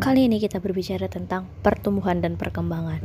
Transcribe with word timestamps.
Kali 0.00 0.32
ini 0.32 0.40
kita 0.40 0.64
berbicara 0.64 1.12
tentang 1.12 1.44
pertumbuhan 1.60 2.24
dan 2.24 2.40
perkembangan. 2.40 3.04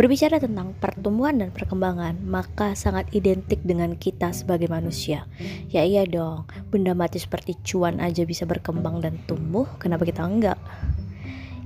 Berbicara 0.00 0.40
tentang 0.40 0.72
pertumbuhan 0.80 1.36
dan 1.36 1.52
perkembangan, 1.52 2.24
maka 2.24 2.72
sangat 2.72 3.12
identik 3.12 3.60
dengan 3.60 3.92
kita 4.00 4.32
sebagai 4.32 4.72
manusia. 4.72 5.28
Ya 5.68 5.84
iya 5.84 6.08
dong, 6.08 6.48
benda 6.72 6.96
mati 6.96 7.20
seperti 7.20 7.60
cuan 7.60 8.00
aja 8.00 8.24
bisa 8.24 8.48
berkembang 8.48 9.04
dan 9.04 9.20
tumbuh, 9.28 9.68
kenapa 9.76 10.08
kita 10.08 10.24
enggak? 10.24 10.56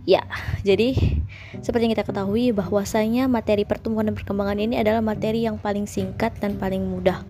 Ya, 0.02 0.26
jadi 0.66 0.98
seperti 1.62 1.86
yang 1.86 1.94
kita 1.94 2.02
ketahui 2.02 2.50
bahwasanya 2.50 3.30
materi 3.30 3.62
pertumbuhan 3.62 4.10
dan 4.10 4.18
perkembangan 4.18 4.58
ini 4.58 4.82
adalah 4.82 4.98
materi 4.98 5.46
yang 5.46 5.62
paling 5.62 5.86
singkat 5.86 6.34
dan 6.42 6.58
paling 6.58 6.82
mudah. 6.82 7.22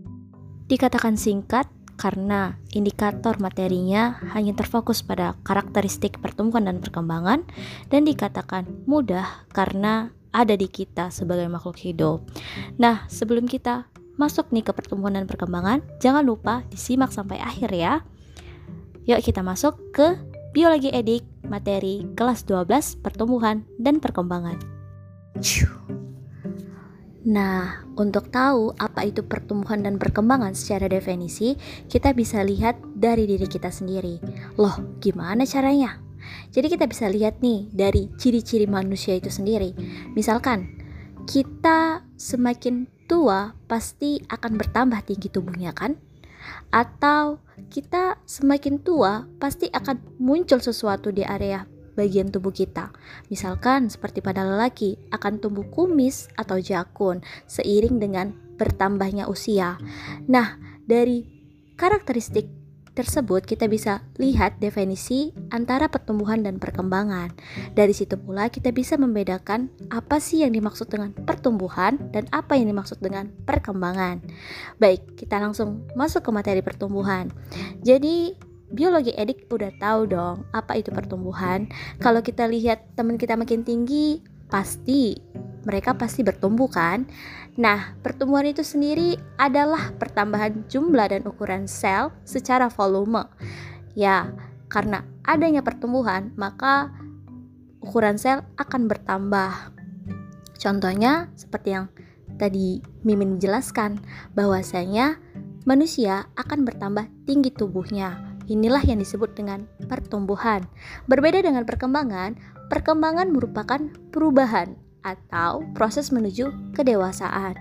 Dikatakan 0.73 1.21
singkat 1.21 1.69
karena 2.05 2.61
indikator 2.77 3.41
materinya 3.41 4.21
hanya 4.37 4.53
terfokus 4.53 5.01
pada 5.01 5.41
karakteristik 5.41 6.21
pertumbuhan 6.21 6.69
dan 6.69 6.85
perkembangan 6.85 7.49
dan 7.89 8.05
dikatakan 8.05 8.69
mudah 8.85 9.49
karena 9.57 10.13
ada 10.29 10.53
di 10.53 10.69
kita 10.69 11.09
sebagai 11.09 11.49
makhluk 11.49 11.81
hidup. 11.81 12.21
Nah, 12.77 13.09
sebelum 13.09 13.49
kita 13.49 13.89
masuk 14.21 14.53
nih 14.53 14.69
ke 14.69 14.77
pertumbuhan 14.77 15.17
dan 15.17 15.25
perkembangan, 15.25 15.81
jangan 16.05 16.29
lupa 16.29 16.61
disimak 16.69 17.09
sampai 17.09 17.41
akhir 17.41 17.73
ya. 17.73 18.05
Yuk 19.09 19.25
kita 19.25 19.41
masuk 19.41 19.81
ke 19.97 20.21
biologi 20.53 20.93
edik 20.93 21.25
materi 21.49 22.05
kelas 22.13 22.45
12 22.45 23.01
pertumbuhan 23.01 23.65
dan 23.81 23.97
perkembangan. 23.97 24.61
Nah, 27.25 27.89
untuk 27.97 28.29
tahu 28.29 28.77
apa 28.77 29.09
itu 29.09 29.25
pertumbuhan 29.25 29.81
dan 29.81 29.97
perkembangan 29.97 30.53
secara 30.53 30.93
definisi, 30.93 31.57
kita 31.89 32.13
bisa 32.13 32.45
lihat 32.45 32.77
dari 32.93 33.25
diri 33.25 33.49
kita 33.49 33.73
sendiri. 33.73 34.21
Loh, 34.61 34.77
gimana 35.01 35.49
caranya? 35.49 36.05
Jadi 36.53 36.77
kita 36.77 36.85
bisa 36.85 37.09
lihat 37.09 37.41
nih 37.41 37.73
dari 37.73 38.13
ciri-ciri 38.21 38.69
manusia 38.69 39.17
itu 39.17 39.33
sendiri. 39.33 39.73
Misalkan, 40.13 40.69
kita 41.25 42.05
semakin 42.21 42.85
tua 43.09 43.57
pasti 43.69 44.21
akan 44.29 44.61
bertambah 44.61 45.01
tinggi 45.09 45.33
tubuhnya 45.33 45.73
kan? 45.73 45.97
Atau 46.69 47.41
kita 47.73 48.21
semakin 48.29 48.85
tua 48.85 49.25
pasti 49.41 49.73
akan 49.73 50.21
muncul 50.21 50.61
sesuatu 50.61 51.09
di 51.09 51.25
area 51.25 51.65
bagian 51.95 52.31
tubuh 52.31 52.51
kita. 52.51 52.91
Misalkan 53.31 53.91
seperti 53.91 54.21
pada 54.21 54.43
lelaki 54.43 54.99
akan 55.15 55.41
tumbuh 55.41 55.67
kumis 55.71 56.29
atau 56.35 56.61
jakun 56.61 57.23
seiring 57.47 57.99
dengan 58.03 58.35
bertambahnya 58.59 59.27
usia. 59.27 59.79
Nah, 60.31 60.59
dari 60.87 61.27
karakteristik 61.75 62.47
tersebut 62.95 63.43
kita 63.43 63.67
bisa 63.67 64.07
lihat 64.23 64.63
definisi 64.63 65.35
antara 65.51 65.91
pertumbuhan 65.91 66.47
dan 66.47 66.63
perkembangan. 66.63 67.35
Dari 67.75 67.91
situ 67.91 68.15
pula 68.15 68.49
kita 68.49 68.71
bisa 68.71 68.95
membedakan 68.95 69.69
apa 69.91 70.23
sih 70.23 70.47
yang 70.47 70.55
dimaksud 70.55 70.87
dengan 70.87 71.11
pertumbuhan 71.11 71.99
dan 72.15 72.31
apa 72.31 72.55
yang 72.55 72.71
dimaksud 72.71 73.03
dengan 73.03 73.35
perkembangan. 73.45 74.23
Baik, 74.79 75.19
kita 75.19 75.43
langsung 75.43 75.83
masuk 75.99 76.23
ke 76.23 76.31
materi 76.31 76.63
pertumbuhan. 76.63 77.35
Jadi 77.83 78.39
biologi 78.75 79.15
edik 79.15 79.47
udah 79.49 79.71
tahu 79.79 80.11
dong 80.11 80.45
apa 80.51 80.77
itu 80.77 80.91
pertumbuhan. 80.91 81.71
Kalau 82.03 82.21
kita 82.21 82.51
lihat 82.51 82.85
teman 82.99 83.17
kita 83.17 83.39
makin 83.39 83.63
tinggi, 83.63 84.21
pasti 84.51 85.17
mereka 85.65 85.97
pasti 85.97 86.21
bertumbuh 86.21 86.69
kan? 86.69 87.09
Nah, 87.57 87.97
pertumbuhan 88.05 88.51
itu 88.51 88.61
sendiri 88.61 89.17
adalah 89.41 89.95
pertambahan 89.97 90.69
jumlah 90.69 91.09
dan 91.09 91.23
ukuran 91.25 91.65
sel 91.65 92.13
secara 92.29 92.69
volume. 92.69 93.25
Ya, 93.97 94.35
karena 94.69 95.07
adanya 95.25 95.65
pertumbuhan, 95.65 96.35
maka 96.37 96.93
ukuran 97.81 98.21
sel 98.21 98.45
akan 98.61 98.91
bertambah. 98.91 99.73
Contohnya 100.61 101.31
seperti 101.39 101.79
yang 101.79 101.87
tadi 102.37 102.83
Mimin 103.07 103.39
jelaskan 103.39 104.03
bahwasanya 104.35 105.23
manusia 105.65 106.29
akan 106.35 106.67
bertambah 106.67 107.09
tinggi 107.25 107.55
tubuhnya 107.55 108.34
Inilah 108.45 108.85
yang 108.85 109.01
disebut 109.01 109.33
dengan 109.33 109.65
pertumbuhan. 109.89 110.69
Berbeda 111.09 111.41
dengan 111.41 111.65
perkembangan, 111.65 112.37
perkembangan 112.69 113.33
merupakan 113.33 113.81
perubahan 114.13 114.77
atau 115.05 115.65
proses 115.73 116.13
menuju 116.13 116.77
kedewasaan. 116.77 117.57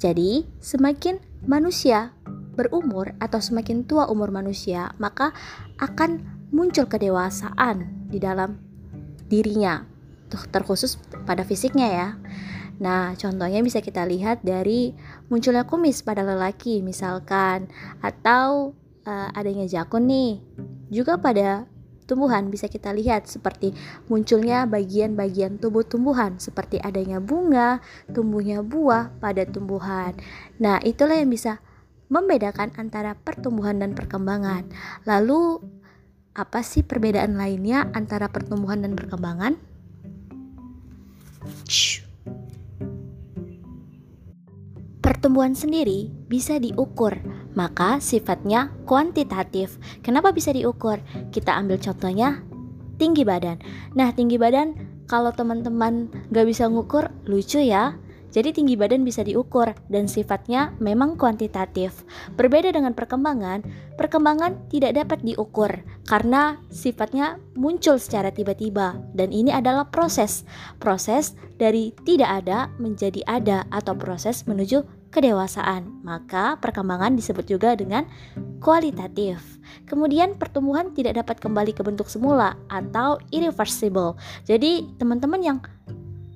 Jadi, 0.00 0.48
semakin 0.60 1.20
manusia 1.44 2.16
berumur 2.56 3.16
atau 3.20 3.40
semakin 3.40 3.84
tua 3.84 4.08
umur 4.08 4.32
manusia, 4.32 4.92
maka 5.00 5.32
akan 5.80 6.24
muncul 6.52 6.84
kedewasaan 6.88 8.08
di 8.08 8.20
dalam 8.20 8.60
dirinya. 9.28 9.84
Terkhusus 10.30 11.00
pada 11.26 11.42
fisiknya 11.42 11.88
ya. 11.90 12.08
Nah, 12.80 13.12
contohnya 13.12 13.60
bisa 13.60 13.84
kita 13.84 14.08
lihat 14.08 14.40
dari 14.40 14.96
munculnya 15.28 15.68
kumis 15.68 16.00
pada 16.00 16.24
lelaki 16.24 16.80
misalkan 16.80 17.68
atau 18.00 18.72
uh, 19.10 19.34
adanya 19.34 19.66
jakun 19.66 20.06
nih. 20.06 20.38
Juga 20.86 21.18
pada 21.18 21.66
tumbuhan 22.06 22.50
bisa 22.50 22.66
kita 22.66 22.90
lihat 22.90 23.26
seperti 23.30 23.74
munculnya 24.10 24.66
bagian-bagian 24.66 25.62
tubuh 25.62 25.86
tumbuhan 25.86 26.38
seperti 26.38 26.78
adanya 26.82 27.22
bunga, 27.22 27.78
tumbuhnya 28.10 28.62
buah 28.62 29.14
pada 29.22 29.46
tumbuhan. 29.46 30.14
Nah, 30.58 30.82
itulah 30.82 31.18
yang 31.18 31.30
bisa 31.30 31.62
membedakan 32.10 32.74
antara 32.74 33.14
pertumbuhan 33.14 33.78
dan 33.78 33.94
perkembangan. 33.94 34.66
Lalu 35.06 35.62
apa 36.34 36.66
sih 36.66 36.82
perbedaan 36.82 37.38
lainnya 37.38 37.86
antara 37.94 38.26
pertumbuhan 38.26 38.82
dan 38.82 38.98
perkembangan? 38.98 39.54
Pertumbuhan 45.00 45.54
sendiri 45.54 46.10
bisa 46.26 46.58
diukur 46.58 47.14
maka 47.54 47.98
sifatnya 47.98 48.70
kuantitatif. 48.86 49.78
Kenapa 50.00 50.30
bisa 50.30 50.54
diukur? 50.54 51.02
Kita 51.34 51.56
ambil 51.58 51.78
contohnya 51.82 52.42
tinggi 53.00 53.24
badan. 53.24 53.58
Nah, 53.96 54.12
tinggi 54.12 54.36
badan 54.36 54.76
kalau 55.08 55.34
teman-teman 55.34 56.12
gak 56.30 56.46
bisa 56.46 56.68
ngukur, 56.70 57.10
lucu 57.26 57.58
ya. 57.58 57.96
Jadi 58.30 58.54
tinggi 58.54 58.74
badan 58.78 59.02
bisa 59.02 59.26
diukur 59.26 59.74
dan 59.90 60.06
sifatnya 60.06 60.74
memang 60.78 61.18
kuantitatif. 61.18 62.06
Berbeda 62.38 62.70
dengan 62.70 62.94
perkembangan, 62.94 63.66
perkembangan 63.98 64.70
tidak 64.70 64.96
dapat 64.96 65.18
diukur 65.26 65.70
karena 66.06 66.58
sifatnya 66.70 67.42
muncul 67.58 67.98
secara 67.98 68.30
tiba-tiba 68.30 68.98
dan 69.14 69.34
ini 69.34 69.50
adalah 69.50 69.90
proses. 69.90 70.46
Proses 70.78 71.34
dari 71.58 71.92
tidak 72.06 72.46
ada 72.46 72.70
menjadi 72.78 73.20
ada 73.26 73.66
atau 73.74 73.92
proses 73.98 74.46
menuju 74.46 75.00
kedewasaan, 75.10 76.06
maka 76.06 76.56
perkembangan 76.62 77.18
disebut 77.18 77.44
juga 77.50 77.74
dengan 77.74 78.06
kualitatif. 78.62 79.42
Kemudian 79.90 80.38
pertumbuhan 80.38 80.94
tidak 80.94 81.18
dapat 81.18 81.42
kembali 81.42 81.74
ke 81.74 81.82
bentuk 81.82 82.06
semula 82.06 82.54
atau 82.70 83.18
irreversible. 83.34 84.14
Jadi 84.46 84.86
teman-teman 85.02 85.42
yang 85.42 85.58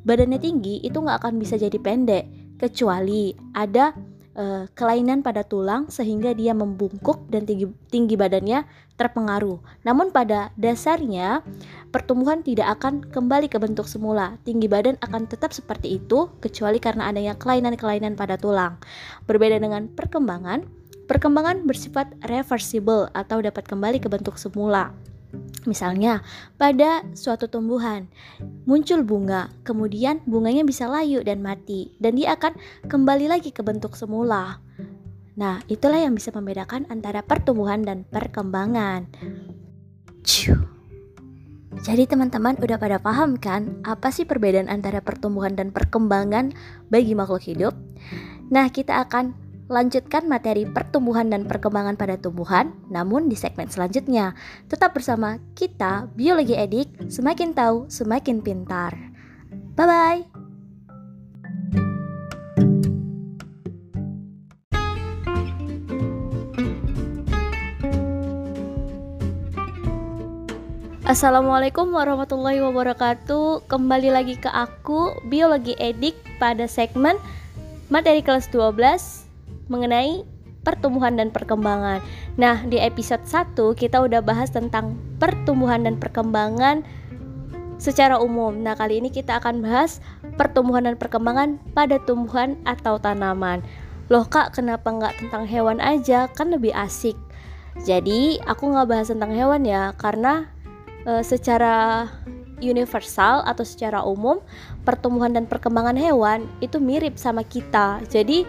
badannya 0.04 0.38
tinggi 0.38 0.84
itu 0.84 0.96
nggak 1.00 1.24
akan 1.24 1.40
bisa 1.40 1.56
jadi 1.56 1.76
pendek 1.80 2.28
kecuali 2.60 3.34
ada 3.56 3.96
uh, 4.38 4.64
kelainan 4.74 5.22
pada 5.24 5.42
tulang 5.42 5.88
sehingga 5.88 6.34
dia 6.36 6.52
membungkuk 6.52 7.26
dan 7.30 7.48
tinggi, 7.48 7.70
tinggi 7.90 8.14
badannya 8.14 8.66
terpengaruh. 8.94 9.58
Namun 9.82 10.14
pada 10.14 10.54
dasarnya 10.54 11.42
pertumbuhan 11.90 12.46
tidak 12.46 12.78
akan 12.78 13.02
kembali 13.10 13.50
ke 13.50 13.58
bentuk 13.58 13.90
semula. 13.90 14.38
Tinggi 14.46 14.70
badan 14.70 15.00
akan 15.02 15.26
tetap 15.26 15.50
seperti 15.50 15.98
itu 15.98 16.30
kecuali 16.38 16.78
karena 16.78 17.10
adanya 17.10 17.34
kelainan-kelainan 17.34 18.14
pada 18.14 18.38
tulang. 18.38 18.78
Berbeda 19.26 19.58
dengan 19.58 19.90
perkembangan, 19.90 20.62
perkembangan 21.10 21.66
bersifat 21.66 22.14
reversible 22.30 23.10
atau 23.16 23.42
dapat 23.42 23.66
kembali 23.66 23.98
ke 23.98 24.06
bentuk 24.06 24.38
semula. 24.38 24.94
Misalnya, 25.64 26.20
pada 26.60 27.04
suatu 27.16 27.48
tumbuhan 27.48 28.08
muncul 28.68 29.00
bunga, 29.00 29.48
kemudian 29.64 30.20
bunganya 30.28 30.64
bisa 30.64 30.84
layu 30.88 31.24
dan 31.24 31.40
mati, 31.40 31.96
dan 31.96 32.20
dia 32.20 32.36
akan 32.36 32.56
kembali 32.84 33.32
lagi 33.32 33.48
ke 33.50 33.64
bentuk 33.64 33.96
semula. 33.96 34.60
Nah, 35.34 35.58
itulah 35.66 35.98
yang 35.98 36.14
bisa 36.14 36.30
membedakan 36.30 36.86
antara 36.92 37.24
pertumbuhan 37.24 37.82
dan 37.82 38.06
perkembangan. 38.06 39.10
Jadi 41.84 42.08
teman-teman 42.08 42.56
udah 42.64 42.80
pada 42.80 42.96
paham 42.96 43.36
kan 43.36 43.76
apa 43.84 44.08
sih 44.08 44.24
perbedaan 44.24 44.72
antara 44.72 45.04
pertumbuhan 45.04 45.52
dan 45.52 45.68
perkembangan 45.68 46.56
bagi 46.88 47.12
makhluk 47.12 47.44
hidup? 47.44 47.76
Nah, 48.48 48.72
kita 48.72 49.04
akan 49.04 49.43
lanjutkan 49.74 50.30
materi 50.30 50.70
pertumbuhan 50.70 51.26
dan 51.26 51.50
perkembangan 51.50 51.98
pada 51.98 52.14
tumbuhan, 52.14 52.70
namun 52.86 53.26
di 53.26 53.34
segmen 53.34 53.66
selanjutnya. 53.66 54.38
Tetap 54.70 54.94
bersama 54.94 55.42
kita, 55.58 56.06
Biologi 56.14 56.54
Edik, 56.54 57.10
semakin 57.10 57.50
tahu, 57.50 57.90
semakin 57.90 58.38
pintar. 58.38 58.94
Bye-bye! 59.74 60.46
Assalamualaikum 71.04 71.92
warahmatullahi 71.92 72.64
wabarakatuh 72.64 73.68
Kembali 73.68 74.08
lagi 74.08 74.40
ke 74.40 74.48
aku 74.48 75.20
Biologi 75.28 75.76
Edik 75.76 76.16
pada 76.40 76.64
segmen 76.64 77.20
Materi 77.92 78.24
kelas 78.24 78.48
12 78.48 79.23
Mengenai 79.66 80.24
pertumbuhan 80.64 81.14
dan 81.20 81.28
perkembangan. 81.28 82.00
Nah 82.40 82.64
di 82.64 82.80
episode 82.80 83.22
1 83.28 83.54
kita 83.76 84.00
udah 84.00 84.24
bahas 84.24 84.48
tentang 84.48 84.96
pertumbuhan 85.20 85.84
dan 85.84 86.00
perkembangan 86.00 86.82
secara 87.76 88.16
umum. 88.16 88.64
Nah 88.64 88.72
kali 88.72 88.98
ini 88.98 89.12
kita 89.12 89.38
akan 89.38 89.60
bahas 89.60 90.00
pertumbuhan 90.40 90.88
dan 90.88 90.96
perkembangan 90.96 91.60
pada 91.76 92.00
tumbuhan 92.02 92.56
atau 92.64 92.96
tanaman. 92.96 93.60
Loh 94.08 94.24
kak 94.24 94.56
kenapa 94.56 94.88
nggak 94.88 95.20
tentang 95.20 95.44
hewan 95.44 95.78
aja? 95.84 96.32
Kan 96.32 96.52
lebih 96.52 96.72
asik. 96.72 97.16
Jadi 97.84 98.40
aku 98.48 98.72
nggak 98.72 98.88
bahas 98.88 99.08
tentang 99.12 99.36
hewan 99.36 99.68
ya 99.68 99.92
karena 100.00 100.48
uh, 101.04 101.20
secara 101.20 102.08
universal 102.62 103.42
atau 103.44 103.66
secara 103.66 104.00
umum 104.06 104.40
pertumbuhan 104.86 105.34
dan 105.34 105.44
perkembangan 105.44 105.98
hewan 105.98 106.46
itu 106.64 106.80
mirip 106.80 107.18
sama 107.18 107.42
kita. 107.42 108.00
Jadi 108.08 108.46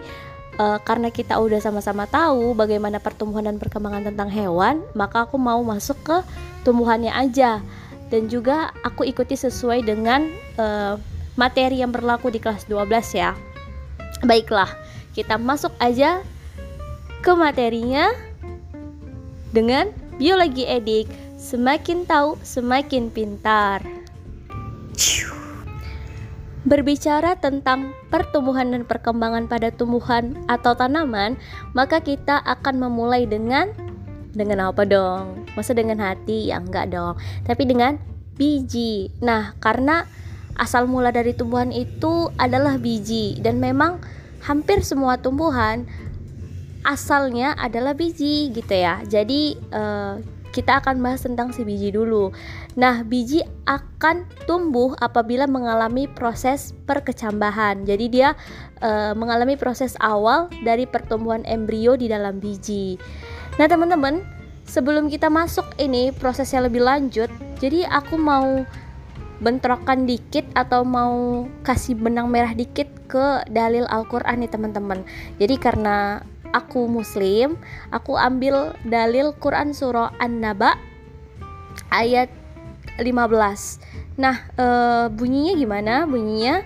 uh, 0.58 0.78
karena 0.82 1.08
kita 1.12 1.36
udah 1.36 1.60
sama-sama 1.62 2.04
tahu 2.08 2.52
bagaimana 2.52 3.00
pertumbuhan 3.00 3.48
dan 3.48 3.56
perkembangan 3.56 4.12
tentang 4.12 4.28
hewan, 4.28 4.82
maka 4.92 5.24
aku 5.24 5.36
mau 5.36 5.60
masuk 5.62 5.96
ke 6.04 6.16
tumbuhannya 6.64 7.12
aja. 7.12 7.60
Dan 8.06 8.30
juga 8.30 8.70
aku 8.86 9.02
ikuti 9.02 9.34
sesuai 9.34 9.82
dengan 9.82 10.30
uh, 10.58 10.94
materi 11.34 11.82
yang 11.82 11.90
berlaku 11.90 12.30
di 12.30 12.38
kelas 12.38 12.64
12 12.70 12.86
ya. 13.18 13.34
Baiklah, 14.22 14.70
kita 15.10 15.36
masuk 15.36 15.74
aja 15.82 16.22
ke 17.20 17.32
materinya 17.34 18.14
dengan 19.50 19.90
biologi 20.16 20.62
edik 20.64 21.26
Semakin 21.46 22.08
tahu, 22.08 22.34
semakin 22.42 23.06
pintar. 23.06 23.78
Berbicara 26.66 27.38
tentang 27.38 27.94
pertumbuhan 28.10 28.74
dan 28.74 28.82
perkembangan 28.82 29.46
pada 29.46 29.70
tumbuhan 29.70 30.34
atau 30.50 30.74
tanaman, 30.74 31.38
maka 31.78 32.02
kita 32.02 32.42
akan 32.42 32.82
memulai 32.82 33.22
dengan 33.22 33.70
dengan 34.34 34.68
apa 34.68 34.82
dong? 34.82 35.46
Masa 35.54 35.72
dengan 35.72 36.02
hati? 36.02 36.50
Ya 36.50 36.58
enggak 36.58 36.90
dong. 36.90 37.16
Tapi 37.46 37.70
dengan 37.70 38.02
biji. 38.34 39.14
Nah, 39.22 39.54
karena 39.62 40.04
asal 40.58 40.90
mula 40.90 41.14
dari 41.14 41.32
tumbuhan 41.32 41.70
itu 41.70 42.34
adalah 42.36 42.76
biji 42.76 43.38
dan 43.40 43.62
memang 43.62 44.02
hampir 44.44 44.82
semua 44.82 45.20
tumbuhan 45.20 45.86
asalnya 46.86 47.52
adalah 47.58 47.98
biji 47.98 48.54
gitu 48.54 48.74
ya. 48.74 49.02
Jadi 49.02 49.58
uh, 49.74 50.22
kita 50.56 50.80
akan 50.80 51.04
bahas 51.04 51.20
tentang 51.20 51.52
si 51.52 51.68
biji 51.68 51.92
dulu. 51.92 52.32
Nah, 52.80 53.04
biji 53.04 53.44
akan 53.68 54.24
tumbuh 54.48 54.96
apabila 55.04 55.44
mengalami 55.44 56.08
proses 56.08 56.72
perkecambahan. 56.88 57.84
Jadi 57.84 58.08
dia 58.08 58.32
e, 58.80 59.12
mengalami 59.12 59.60
proses 59.60 59.92
awal 60.00 60.48
dari 60.64 60.88
pertumbuhan 60.88 61.44
embrio 61.44 62.00
di 62.00 62.08
dalam 62.08 62.40
biji. 62.40 62.96
Nah, 63.60 63.68
teman-teman, 63.68 64.24
sebelum 64.64 65.12
kita 65.12 65.28
masuk 65.28 65.68
ini 65.76 66.08
prosesnya 66.16 66.64
lebih 66.64 66.80
lanjut, 66.80 67.28
jadi 67.60 67.84
aku 67.92 68.16
mau 68.16 68.64
bentrokan 69.36 70.08
dikit 70.08 70.48
atau 70.56 70.80
mau 70.80 71.44
kasih 71.60 71.92
benang 72.00 72.32
merah 72.32 72.56
dikit 72.56 72.88
ke 73.12 73.44
dalil 73.52 73.84
Al-Qur'an 73.92 74.40
nih 74.40 74.48
teman-teman. 74.48 75.04
Jadi 75.36 75.60
karena 75.60 76.24
aku 76.56 76.88
muslim, 76.88 77.60
aku 77.92 78.16
ambil 78.16 78.72
dalil 78.88 79.36
Quran 79.36 79.76
surah 79.76 80.16
An-Naba 80.16 80.80
ayat 81.92 82.32
15. 82.96 84.16
Nah, 84.16 84.48
e, 84.56 84.66
bunyinya 85.12 85.52
gimana? 85.60 86.08
Bunyinya 86.08 86.64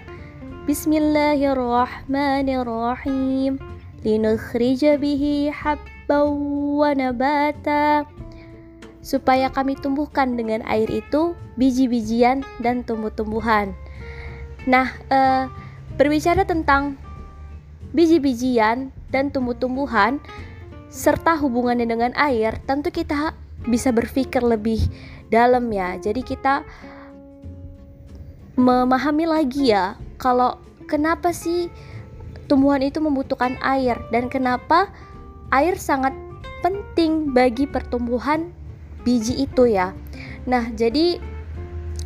Bismillahirrahmanirrahim. 0.70 3.58
Linukhrija 4.06 5.02
bihi 5.02 5.50
wa 6.06 6.90
nabata. 6.94 8.06
Supaya 9.02 9.50
kami 9.50 9.74
tumbuhkan 9.74 10.38
dengan 10.38 10.62
air 10.70 10.86
itu 10.86 11.34
biji-bijian 11.58 12.46
dan 12.62 12.86
tumbuh-tumbuhan. 12.86 13.74
Nah, 14.70 14.94
e, 15.10 15.50
berbicara 15.98 16.46
tentang 16.46 16.94
biji-bijian 17.90 18.94
dan 19.10 19.30
tumbuh-tumbuhan 19.30 20.22
serta 20.90 21.38
hubungannya 21.38 21.86
dengan 21.86 22.10
air, 22.18 22.58
tentu 22.66 22.90
kita 22.90 23.34
bisa 23.68 23.94
berpikir 23.94 24.42
lebih 24.42 24.82
dalam 25.30 25.70
ya. 25.70 25.94
Jadi 26.00 26.26
kita 26.26 26.66
memahami 28.58 29.24
lagi 29.24 29.70
ya 29.72 29.94
kalau 30.18 30.58
kenapa 30.90 31.30
sih 31.30 31.70
tumbuhan 32.50 32.82
itu 32.82 32.98
membutuhkan 32.98 33.54
air 33.62 33.96
dan 34.10 34.26
kenapa 34.26 34.90
air 35.54 35.78
sangat 35.78 36.12
penting 36.60 37.30
bagi 37.30 37.64
pertumbuhan 37.64 38.50
biji 39.06 39.46
itu 39.46 39.70
ya. 39.70 39.96
Nah, 40.44 40.68
jadi 40.74 41.22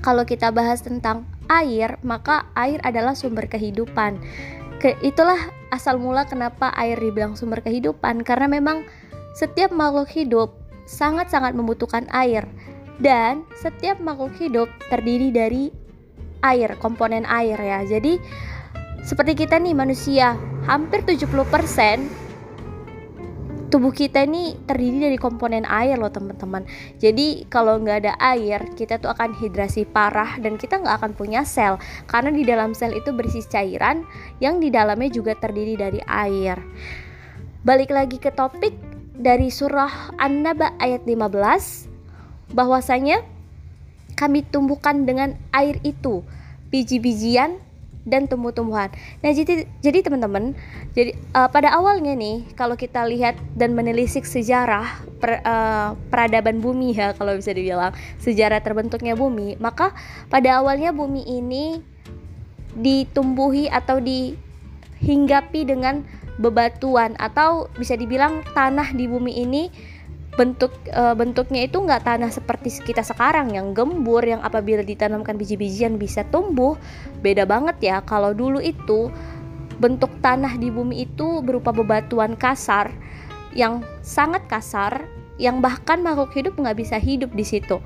kalau 0.04 0.22
kita 0.28 0.52
bahas 0.52 0.84
tentang 0.84 1.26
air, 1.48 1.96
maka 2.04 2.46
air 2.54 2.78
adalah 2.84 3.16
sumber 3.16 3.48
kehidupan. 3.48 4.20
Ke, 4.84 5.00
itulah 5.00 5.40
asal 5.72 5.96
mula 5.96 6.28
kenapa 6.28 6.68
air 6.76 7.00
dibilang 7.00 7.40
sumber 7.40 7.64
kehidupan 7.64 8.20
karena 8.20 8.52
memang 8.52 8.84
setiap 9.32 9.72
makhluk 9.72 10.12
hidup 10.12 10.52
sangat-sangat 10.84 11.56
membutuhkan 11.56 12.04
air 12.12 12.44
dan 13.00 13.48
setiap 13.56 13.96
makhluk 14.04 14.36
hidup 14.36 14.68
terdiri 14.92 15.32
dari 15.32 15.72
air, 16.44 16.76
komponen 16.76 17.24
air 17.24 17.56
ya. 17.56 17.80
Jadi 17.88 18.20
seperti 19.00 19.48
kita 19.48 19.56
nih 19.56 19.72
manusia, 19.72 20.36
hampir 20.68 21.00
70% 21.00 21.32
tubuh 23.74 23.90
kita 23.90 24.22
ini 24.22 24.54
terdiri 24.70 25.10
dari 25.10 25.18
komponen 25.18 25.66
air 25.66 25.98
loh 25.98 26.06
teman-teman. 26.06 26.62
Jadi 27.02 27.42
kalau 27.50 27.82
nggak 27.82 28.06
ada 28.06 28.14
air 28.22 28.62
kita 28.78 29.02
tuh 29.02 29.10
akan 29.10 29.34
hidrasi 29.34 29.82
parah 29.82 30.38
dan 30.38 30.54
kita 30.54 30.78
nggak 30.78 31.02
akan 31.02 31.10
punya 31.18 31.42
sel. 31.42 31.82
Karena 32.06 32.30
di 32.30 32.46
dalam 32.46 32.70
sel 32.70 32.94
itu 32.94 33.10
berisi 33.10 33.42
cairan 33.42 34.06
yang 34.38 34.62
di 34.62 34.70
dalamnya 34.70 35.10
juga 35.10 35.34
terdiri 35.34 35.74
dari 35.74 35.98
air. 36.06 36.54
Balik 37.66 37.90
lagi 37.90 38.22
ke 38.22 38.30
topik 38.30 38.78
dari 39.18 39.50
surah 39.50 40.14
An-Naba 40.22 40.78
ayat 40.78 41.02
15 41.02 42.54
bahwasanya 42.54 43.26
kami 44.14 44.46
tumbuhkan 44.54 45.02
dengan 45.02 45.34
air 45.50 45.82
itu. 45.82 46.22
Biji-bijian 46.70 47.58
dan 48.04 48.28
tumbuh-tumbuhan. 48.28 48.92
Nah, 49.24 49.32
jadi 49.32 49.64
jadi 49.80 50.04
teman-teman, 50.04 50.52
jadi 50.92 51.16
uh, 51.32 51.48
pada 51.48 51.72
awalnya 51.72 52.12
nih 52.12 52.44
kalau 52.52 52.76
kita 52.76 53.04
lihat 53.08 53.36
dan 53.56 53.72
menelisik 53.72 54.28
sejarah 54.28 55.04
per, 55.18 55.40
uh, 55.44 55.96
peradaban 56.12 56.60
bumi 56.60 56.92
ya 56.92 57.16
kalau 57.16 57.36
bisa 57.36 57.56
dibilang 57.56 57.96
sejarah 58.20 58.60
terbentuknya 58.60 59.16
bumi, 59.16 59.56
maka 59.56 59.96
pada 60.28 60.60
awalnya 60.60 60.92
bumi 60.92 61.24
ini 61.24 61.80
ditumbuhi 62.76 63.72
atau 63.72 63.98
dihinggapi 64.02 65.64
dengan 65.64 66.04
bebatuan 66.36 67.14
atau 67.16 67.70
bisa 67.78 67.94
dibilang 67.94 68.42
tanah 68.52 68.90
di 68.92 69.06
bumi 69.06 69.38
ini 69.38 69.70
bentuk 70.34 70.74
e, 70.90 71.02
bentuknya 71.14 71.66
itu 71.66 71.78
nggak 71.78 72.02
tanah 72.02 72.30
seperti 72.30 72.82
kita 72.82 73.06
sekarang 73.06 73.54
yang 73.54 73.70
gembur 73.70 74.22
yang 74.26 74.42
apabila 74.42 74.82
ditanamkan 74.82 75.38
biji-bijian 75.38 75.94
bisa 75.98 76.26
tumbuh. 76.28 76.74
Beda 77.22 77.46
banget 77.46 77.78
ya 77.80 77.96
kalau 78.02 78.34
dulu 78.34 78.58
itu 78.58 79.10
bentuk 79.78 80.10
tanah 80.22 80.58
di 80.58 80.70
bumi 80.70 81.06
itu 81.06 81.42
berupa 81.42 81.74
bebatuan 81.74 82.38
kasar 82.38 82.90
yang 83.54 83.82
sangat 84.02 84.46
kasar 84.50 85.06
yang 85.38 85.58
bahkan 85.58 86.02
makhluk 86.02 86.30
hidup 86.34 86.54
nggak 86.58 86.78
bisa 86.78 86.98
hidup 86.98 87.30
di 87.34 87.46
situ. 87.46 87.78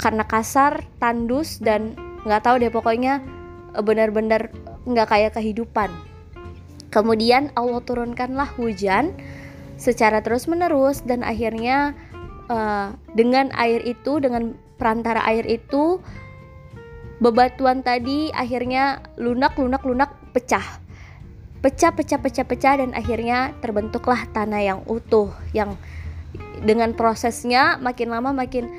Karena 0.00 0.24
kasar 0.24 0.84
tandus 1.00 1.60
dan 1.60 1.96
nggak 2.24 2.44
tahu 2.44 2.56
deh 2.64 2.72
pokoknya 2.72 3.20
eh, 3.76 3.84
benar-benar 3.84 4.52
nggak 4.88 5.08
kayak 5.08 5.32
kehidupan. 5.36 5.92
Kemudian 6.88 7.52
Allah 7.52 7.84
turunkanlah 7.84 8.48
hujan 8.56 9.12
secara 9.78 10.20
terus-menerus 10.20 11.06
dan 11.06 11.22
akhirnya 11.22 11.94
uh, 12.50 12.92
dengan 13.14 13.54
air 13.54 13.80
itu 13.86 14.18
dengan 14.18 14.58
perantara 14.76 15.22
air 15.30 15.46
itu 15.46 16.02
bebatuan 17.22 17.82
tadi 17.86 18.30
akhirnya 18.34 19.02
lunak 19.16 19.54
lunak 19.54 19.82
lunak 19.86 20.10
pecah. 20.34 20.82
Pecah 21.58 21.90
pecah 21.90 22.22
pecah 22.22 22.46
pecah 22.46 22.74
dan 22.78 22.94
akhirnya 22.94 23.50
terbentuklah 23.58 24.26
tanah 24.30 24.62
yang 24.62 24.80
utuh 24.86 25.30
yang 25.50 25.74
dengan 26.62 26.94
prosesnya 26.94 27.78
makin 27.78 28.14
lama 28.14 28.30
makin 28.30 28.70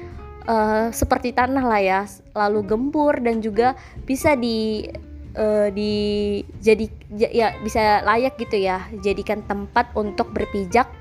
uh, 0.48 0.88
seperti 0.91 1.36
tanah 1.36 1.63
lah 1.63 1.82
ya 1.82 2.01
lalu 2.36 2.63
gembur 2.63 3.20
dan 3.20 3.44
juga 3.44 3.75
bisa 4.08 4.36
di 4.36 4.88
uh, 5.39 5.67
di 5.72 5.93
jadi 6.60 6.86
ya 7.15 7.55
bisa 7.63 8.03
layak 8.03 8.36
gitu 8.36 8.60
ya 8.60 8.84
jadikan 9.00 9.41
tempat 9.48 9.89
untuk 9.96 10.36
berpijak 10.36 10.91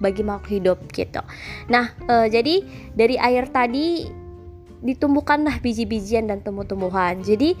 bagi 0.00 0.24
makhluk 0.24 0.48
hidup 0.48 0.78
gitu. 0.96 1.20
Nah, 1.68 1.92
uh, 2.08 2.24
jadi 2.24 2.64
dari 2.96 3.20
air 3.20 3.50
tadi 3.52 4.08
ditumbuhkanlah 4.80 5.60
biji-bijian 5.60 6.32
dan 6.32 6.40
tumbuh-tumbuhan. 6.40 7.20
Jadi 7.20 7.52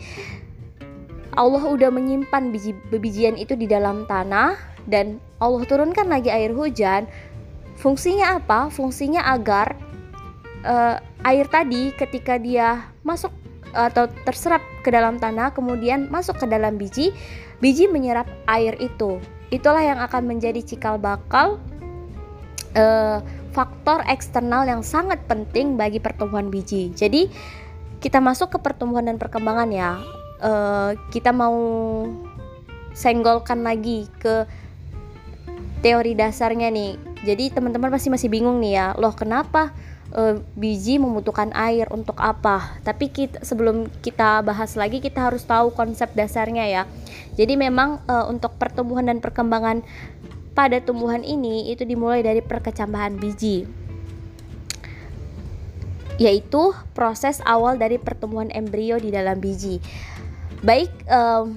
Allah 1.36 1.62
udah 1.68 1.92
menyimpan 1.92 2.48
biji 2.50 2.72
bijian 2.90 3.36
itu 3.36 3.54
di 3.54 3.68
dalam 3.68 4.08
tanah 4.08 4.56
dan 4.88 5.20
Allah 5.36 5.62
turunkan 5.68 6.08
lagi 6.08 6.32
air 6.32 6.56
hujan. 6.56 7.04
Fungsinya 7.76 8.40
apa? 8.40 8.72
Fungsinya 8.72 9.20
agar 9.28 9.76
uh, 10.64 10.96
air 11.28 11.44
tadi 11.48 11.92
ketika 11.92 12.40
dia 12.40 12.88
masuk 13.04 13.32
atau 13.72 14.10
terserap 14.26 14.62
ke 14.82 14.90
dalam 14.90 15.18
tanah 15.18 15.54
kemudian 15.54 16.10
masuk 16.10 16.38
ke 16.40 16.46
dalam 16.46 16.76
biji, 16.76 17.14
biji 17.58 17.86
menyerap 17.86 18.26
air 18.50 18.74
itu. 18.82 19.22
Itulah 19.50 19.82
yang 19.82 19.98
akan 19.98 20.30
menjadi 20.30 20.62
cikal 20.62 20.98
bakal 20.98 21.58
uh, 22.78 23.18
faktor 23.50 24.02
eksternal 24.06 24.62
yang 24.66 24.82
sangat 24.86 25.18
penting 25.26 25.74
bagi 25.74 25.98
pertumbuhan 25.98 26.50
biji. 26.50 26.94
Jadi 26.94 27.26
kita 27.98 28.22
masuk 28.22 28.56
ke 28.56 28.58
pertumbuhan 28.62 29.10
dan 29.10 29.18
perkembangan 29.20 29.68
ya 29.74 30.00
uh, 30.40 30.96
kita 31.12 31.30
mau 31.30 31.56
senggolkan 32.96 33.62
lagi 33.62 34.08
ke 34.18 34.48
teori 35.80 36.12
dasarnya 36.16 36.68
nih. 36.72 36.96
Jadi 37.20 37.52
teman-teman 37.52 37.92
pasti 37.92 38.08
masih 38.08 38.32
bingung 38.32 38.60
nih 38.64 38.80
ya, 38.80 38.86
loh 38.96 39.12
kenapa 39.12 39.76
uh, 40.14 40.38
biji 40.54 40.98
membutuhkan 40.98 41.50
air 41.54 41.90
untuk 41.90 42.18
apa? 42.18 42.78
Tapi 42.82 43.10
kita, 43.10 43.42
sebelum 43.42 43.90
kita 44.02 44.42
bahas 44.46 44.74
lagi 44.74 45.02
kita 45.02 45.30
harus 45.30 45.46
tahu 45.46 45.74
konsep 45.74 46.10
dasarnya 46.14 46.66
ya. 46.66 46.82
Jadi 47.34 47.54
memang 47.58 48.02
uh, 48.06 48.26
untuk 48.26 48.54
pertumbuhan 48.58 49.06
dan 49.06 49.18
perkembangan 49.18 49.82
pada 50.54 50.82
tumbuhan 50.82 51.22
ini 51.22 51.70
itu 51.70 51.86
dimulai 51.86 52.20
dari 52.20 52.42
perkecambahan 52.42 53.16
biji 53.16 53.80
yaitu 56.20 56.76
proses 56.92 57.40
awal 57.48 57.80
dari 57.80 57.96
pertumbuhan 57.96 58.52
embrio 58.52 59.00
di 59.00 59.08
dalam 59.08 59.40
biji. 59.40 59.80
Baik, 60.60 60.92
um, 61.08 61.56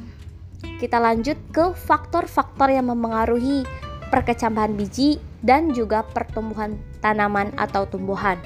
kita 0.79 1.03
lanjut 1.03 1.35
ke 1.51 1.75
faktor-faktor 1.75 2.71
yang 2.71 2.87
memengaruhi 2.87 3.67
perkecambahan 4.07 4.71
biji 4.79 5.19
dan 5.43 5.75
juga 5.75 6.07
pertumbuhan 6.07 6.79
tanaman 7.03 7.51
atau 7.59 7.83
tumbuhan. 7.83 8.39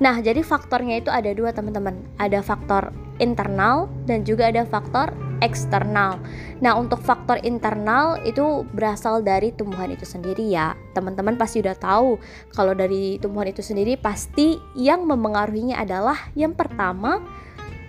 Nah, 0.00 0.16
jadi 0.24 0.40
faktornya 0.40 1.04
itu 1.04 1.12
ada 1.12 1.28
dua 1.36 1.52
teman-teman. 1.52 2.00
Ada 2.16 2.40
faktor 2.40 2.90
internal 3.20 3.92
dan 4.08 4.24
juga 4.24 4.48
ada 4.48 4.64
faktor 4.64 5.12
eksternal. 5.44 6.18
Nah, 6.58 6.74
untuk 6.74 6.98
faktor 7.02 7.38
internal 7.46 8.18
itu 8.26 8.66
berasal 8.74 9.22
dari 9.22 9.54
tumbuhan 9.54 9.94
itu 9.94 10.02
sendiri 10.02 10.48
ya. 10.50 10.74
Teman-teman 10.94 11.38
pasti 11.38 11.62
udah 11.62 11.76
tahu 11.78 12.18
kalau 12.54 12.74
dari 12.74 13.20
tumbuhan 13.22 13.50
itu 13.50 13.62
sendiri 13.62 13.94
pasti 13.98 14.58
yang 14.74 15.06
memengaruhinya 15.06 15.78
adalah 15.78 16.18
yang 16.34 16.54
pertama 16.54 17.22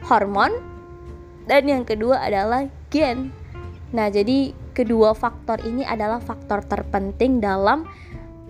hormon 0.06 0.54
dan 1.50 1.66
yang 1.66 1.84
kedua 1.86 2.22
adalah 2.22 2.70
gen. 2.94 3.34
Nah, 3.90 4.14
jadi 4.14 4.54
kedua 4.78 5.18
faktor 5.18 5.60
ini 5.66 5.82
adalah 5.82 6.22
faktor 6.22 6.62
terpenting 6.62 7.42
dalam 7.42 7.90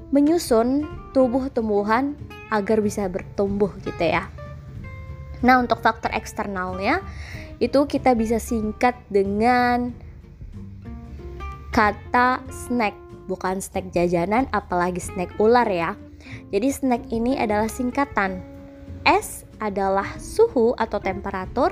menyusun 0.09 0.85
tubuh 1.13 1.49
tumbuhan 1.53 2.17
agar 2.49 2.81
bisa 2.81 3.05
bertumbuh 3.05 3.69
gitu 3.85 4.01
ya. 4.01 4.29
Nah, 5.39 5.61
untuk 5.61 5.79
faktor 5.79 6.11
eksternalnya 6.11 6.99
itu 7.59 7.85
kita 7.87 8.15
bisa 8.15 8.41
singkat 8.41 8.95
dengan 9.07 9.93
kata 11.69 12.43
snack, 12.49 12.97
bukan 13.29 13.61
snack 13.63 13.93
jajanan 13.93 14.49
apalagi 14.51 14.99
snack 14.99 15.31
ular 15.39 15.67
ya. 15.69 15.95
Jadi 16.49 16.67
snack 16.73 17.03
ini 17.13 17.39
adalah 17.39 17.69
singkatan. 17.71 18.41
S 19.07 19.47
adalah 19.63 20.19
suhu 20.19 20.75
atau 20.75 20.99
temperatur, 20.99 21.71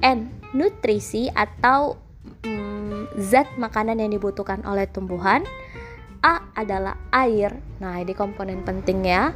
N 0.00 0.32
nutrisi 0.56 1.28
atau 1.32 2.00
mm, 2.44 3.20
zat 3.20 3.48
makanan 3.60 4.00
yang 4.00 4.16
dibutuhkan 4.16 4.64
oleh 4.64 4.88
tumbuhan. 4.88 5.44
A 6.26 6.42
adalah 6.58 6.98
air. 7.14 7.54
Nah, 7.78 8.02
ini 8.02 8.10
komponen 8.10 8.66
penting 8.66 9.06
ya. 9.06 9.30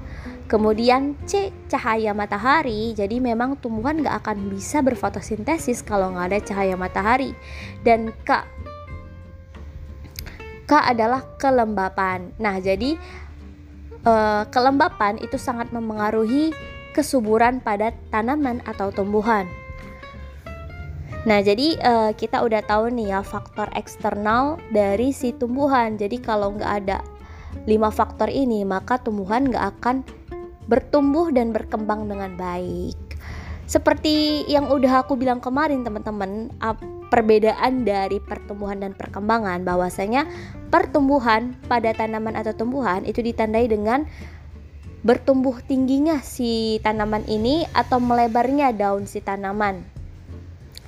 Kemudian 0.50 1.14
C 1.22 1.54
cahaya 1.70 2.10
matahari. 2.10 2.90
Jadi 2.98 3.22
memang 3.22 3.54
tumbuhan 3.62 4.02
nggak 4.02 4.26
akan 4.26 4.50
bisa 4.50 4.82
berfotosintesis 4.82 5.86
kalau 5.86 6.10
nggak 6.10 6.26
ada 6.34 6.38
cahaya 6.42 6.74
matahari. 6.74 7.30
Dan 7.86 8.10
K 8.26 8.42
K 10.66 10.72
adalah 10.74 11.22
kelembapan. 11.38 12.34
Nah, 12.42 12.58
jadi 12.58 12.98
eh, 14.02 14.42
kelembapan 14.50 15.22
itu 15.22 15.38
sangat 15.38 15.70
memengaruhi 15.70 16.50
kesuburan 16.90 17.62
pada 17.62 17.94
tanaman 18.10 18.66
atau 18.66 18.90
tumbuhan. 18.90 19.46
Nah, 21.20 21.44
jadi 21.44 21.76
uh, 21.84 22.10
kita 22.16 22.40
udah 22.40 22.64
tahu 22.64 22.88
nih 22.96 23.12
ya 23.12 23.20
faktor 23.20 23.68
eksternal 23.76 24.56
dari 24.72 25.12
si 25.12 25.36
tumbuhan. 25.36 26.00
Jadi 26.00 26.16
kalau 26.16 26.56
nggak 26.56 26.72
ada 26.84 27.04
lima 27.68 27.92
faktor 27.92 28.32
ini, 28.32 28.64
maka 28.64 28.96
tumbuhan 28.96 29.52
nggak 29.52 29.66
akan 29.76 30.00
bertumbuh 30.64 31.28
dan 31.28 31.52
berkembang 31.52 32.08
dengan 32.08 32.40
baik. 32.40 32.96
Seperti 33.68 34.48
yang 34.48 34.72
udah 34.72 35.04
aku 35.04 35.14
bilang 35.14 35.44
kemarin 35.44 35.84
teman-teman, 35.84 36.50
perbedaan 37.12 37.84
dari 37.84 38.18
pertumbuhan 38.18 38.80
dan 38.80 38.96
perkembangan 38.96 39.60
bahwasanya 39.62 40.24
pertumbuhan 40.72 41.54
pada 41.68 41.92
tanaman 41.92 42.34
atau 42.38 42.54
tumbuhan 42.56 43.04
itu 43.04 43.20
ditandai 43.20 43.68
dengan 43.68 44.08
bertumbuh 45.04 45.58
tingginya 45.68 46.18
si 46.22 46.78
tanaman 46.80 47.26
ini 47.28 47.66
atau 47.76 47.98
melebarnya 47.98 48.72
daun 48.74 49.06
si 49.06 49.22
tanaman 49.22 49.99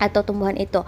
atau 0.02 0.26
tumbuhan 0.26 0.58
itu. 0.58 0.82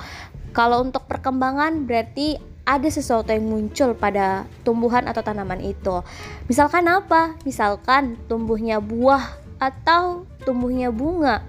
Kalau 0.51 0.83
untuk 0.83 1.07
perkembangan 1.07 1.87
berarti 1.87 2.39
ada 2.65 2.89
sesuatu 2.89 3.31
yang 3.31 3.47
muncul 3.47 3.95
pada 3.95 4.49
tumbuhan 4.67 5.07
atau 5.07 5.21
tanaman 5.23 5.61
itu. 5.63 6.03
Misalkan 6.51 6.89
apa? 6.91 7.37
Misalkan 7.47 8.19
tumbuhnya 8.27 8.81
buah 8.81 9.37
atau 9.61 10.27
tumbuhnya 10.43 10.91
bunga 10.91 11.45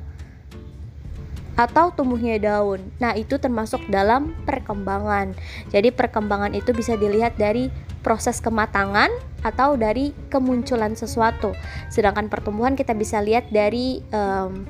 atau 1.55 1.87
tumbuhnya 1.95 2.35
daun. 2.35 2.83
Nah, 2.99 3.15
itu 3.15 3.39
termasuk 3.39 3.87
dalam 3.87 4.35
perkembangan. 4.43 5.31
Jadi, 5.71 5.87
perkembangan 5.87 6.51
itu 6.51 6.75
bisa 6.75 6.99
dilihat 6.99 7.39
dari 7.39 7.71
proses 8.03 8.43
kematangan 8.43 9.07
atau 9.41 9.79
dari 9.79 10.13
kemunculan 10.29 10.93
sesuatu. 10.93 11.57
Sedangkan 11.89 12.29
pertumbuhan 12.29 12.77
kita 12.77 12.93
bisa 12.93 13.17
lihat 13.17 13.49
dari 13.49 14.03
um, 14.13 14.67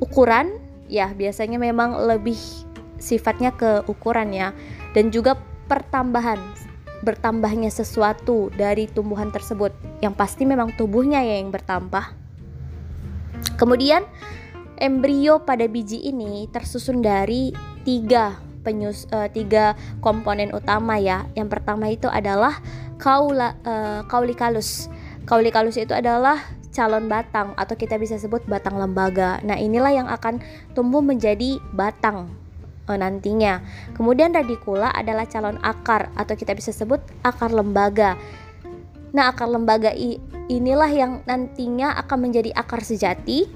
ukuran 0.00 0.63
ya 0.88 1.12
biasanya 1.12 1.56
memang 1.56 1.96
lebih 2.04 2.36
sifatnya 2.98 3.52
ke 3.54 3.84
ukuran 3.86 4.32
ya. 4.32 4.56
Dan 4.94 5.10
juga 5.10 5.36
pertambahan 5.68 6.38
bertambahnya 7.04 7.68
sesuatu 7.68 8.48
dari 8.54 8.88
tumbuhan 8.88 9.28
tersebut. 9.28 9.74
Yang 10.00 10.14
pasti 10.16 10.48
memang 10.48 10.72
tubuhnya 10.74 11.20
ya 11.20 11.40
yang 11.40 11.52
bertambah. 11.52 12.16
Kemudian 13.60 14.08
embrio 14.80 15.44
pada 15.44 15.68
biji 15.68 16.08
ini 16.08 16.48
tersusun 16.50 17.04
dari 17.04 17.52
tiga 17.84 18.40
penyus 18.64 19.04
uh, 19.12 19.28
tiga 19.28 19.76
komponen 20.00 20.50
utama 20.56 20.96
ya. 20.96 21.28
Yang 21.36 21.60
pertama 21.60 21.92
itu 21.92 22.08
adalah 22.08 22.58
kaula 22.96 23.54
uh, 23.68 24.00
kaulikalus. 24.08 24.88
Kaulikalus 25.28 25.76
itu 25.76 25.92
adalah 25.92 26.40
calon 26.74 27.06
batang 27.06 27.54
atau 27.54 27.78
kita 27.78 27.94
bisa 27.96 28.18
sebut 28.18 28.42
batang 28.50 28.74
lembaga. 28.74 29.38
Nah, 29.46 29.54
inilah 29.54 29.94
yang 29.94 30.08
akan 30.10 30.42
tumbuh 30.74 31.00
menjadi 31.00 31.62
batang 31.70 32.34
uh, 32.90 32.98
nantinya. 32.98 33.62
Kemudian 33.94 34.34
radikula 34.34 34.90
adalah 34.90 35.24
calon 35.30 35.56
akar 35.62 36.10
atau 36.18 36.34
kita 36.34 36.52
bisa 36.52 36.74
sebut 36.74 37.00
akar 37.22 37.54
lembaga. 37.54 38.18
Nah, 39.14 39.30
akar 39.30 39.46
lembaga 39.46 39.94
inilah 40.50 40.90
yang 40.90 41.12
nantinya 41.24 41.94
akan 42.02 42.18
menjadi 42.28 42.50
akar 42.58 42.82
sejati. 42.82 43.46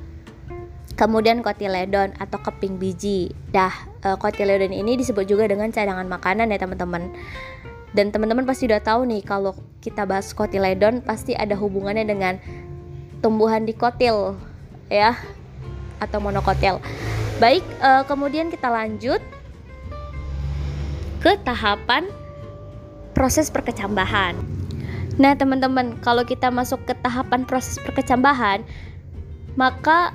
Kemudian 0.99 1.47
kotiledon 1.47 2.11
atau 2.19 2.43
keping 2.43 2.79
biji. 2.79 3.31
Dah, 3.55 3.71
uh, 4.03 4.19
kotiledon 4.19 4.75
ini 4.75 4.99
disebut 4.99 5.31
juga 5.31 5.47
dengan 5.47 5.71
cadangan 5.71 6.07
makanan 6.07 6.51
ya, 6.51 6.59
teman-teman. 6.59 7.15
Dan 7.95 8.11
teman-teman 8.11 8.45
pasti 8.45 8.67
udah 8.67 8.83
tahu 8.83 9.07
nih 9.07 9.23
kalau 9.25 9.55
kita 9.79 10.05
bahas 10.05 10.35
kotiledon 10.35 11.01
pasti 11.01 11.33
ada 11.33 11.57
hubungannya 11.57 12.05
dengan 12.05 12.37
tumbuhan 13.21 13.67
dikotil 13.67 14.39
ya 14.89 15.19
atau 15.99 16.19
monokotil. 16.23 16.79
Baik, 17.39 17.63
uh, 17.83 18.03
kemudian 18.07 18.51
kita 18.51 18.67
lanjut 18.67 19.23
ke 21.19 21.39
tahapan 21.43 22.07
proses 23.15 23.51
perkecambahan. 23.51 24.39
Nah, 25.19 25.35
teman-teman, 25.35 25.99
kalau 25.99 26.23
kita 26.23 26.47
masuk 26.51 26.79
ke 26.87 26.95
tahapan 27.03 27.43
proses 27.43 27.83
perkecambahan, 27.83 28.63
maka 29.59 30.15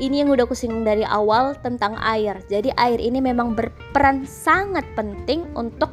ini 0.00 0.24
yang 0.24 0.32
udah 0.32 0.48
aku 0.48 0.56
singgung 0.56 0.84
dari 0.84 1.04
awal 1.04 1.56
tentang 1.60 1.96
air. 2.00 2.40
Jadi 2.48 2.72
air 2.76 3.00
ini 3.00 3.20
memang 3.20 3.52
berperan 3.52 4.24
sangat 4.24 4.84
penting 4.96 5.44
untuk 5.52 5.92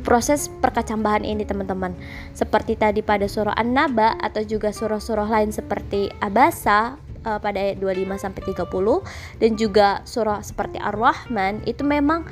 proses 0.00 0.48
perkecambahan 0.48 1.22
ini 1.22 1.44
teman-teman. 1.44 1.92
Seperti 2.32 2.80
tadi 2.80 3.04
pada 3.04 3.28
surah 3.28 3.52
An-Naba 3.52 4.16
atau 4.24 4.40
juga 4.40 4.72
surah-surah 4.72 5.28
lain 5.28 5.52
seperti 5.52 6.08
Abasa 6.24 6.96
uh, 7.28 7.38
pada 7.38 7.60
ayat 7.60 7.78
25 7.78 8.24
sampai 8.24 8.42
30 8.56 9.40
dan 9.40 9.50
juga 9.60 9.88
surah 10.08 10.40
seperti 10.40 10.80
Ar-Rahman 10.80 11.64
itu 11.68 11.84
memang 11.84 12.26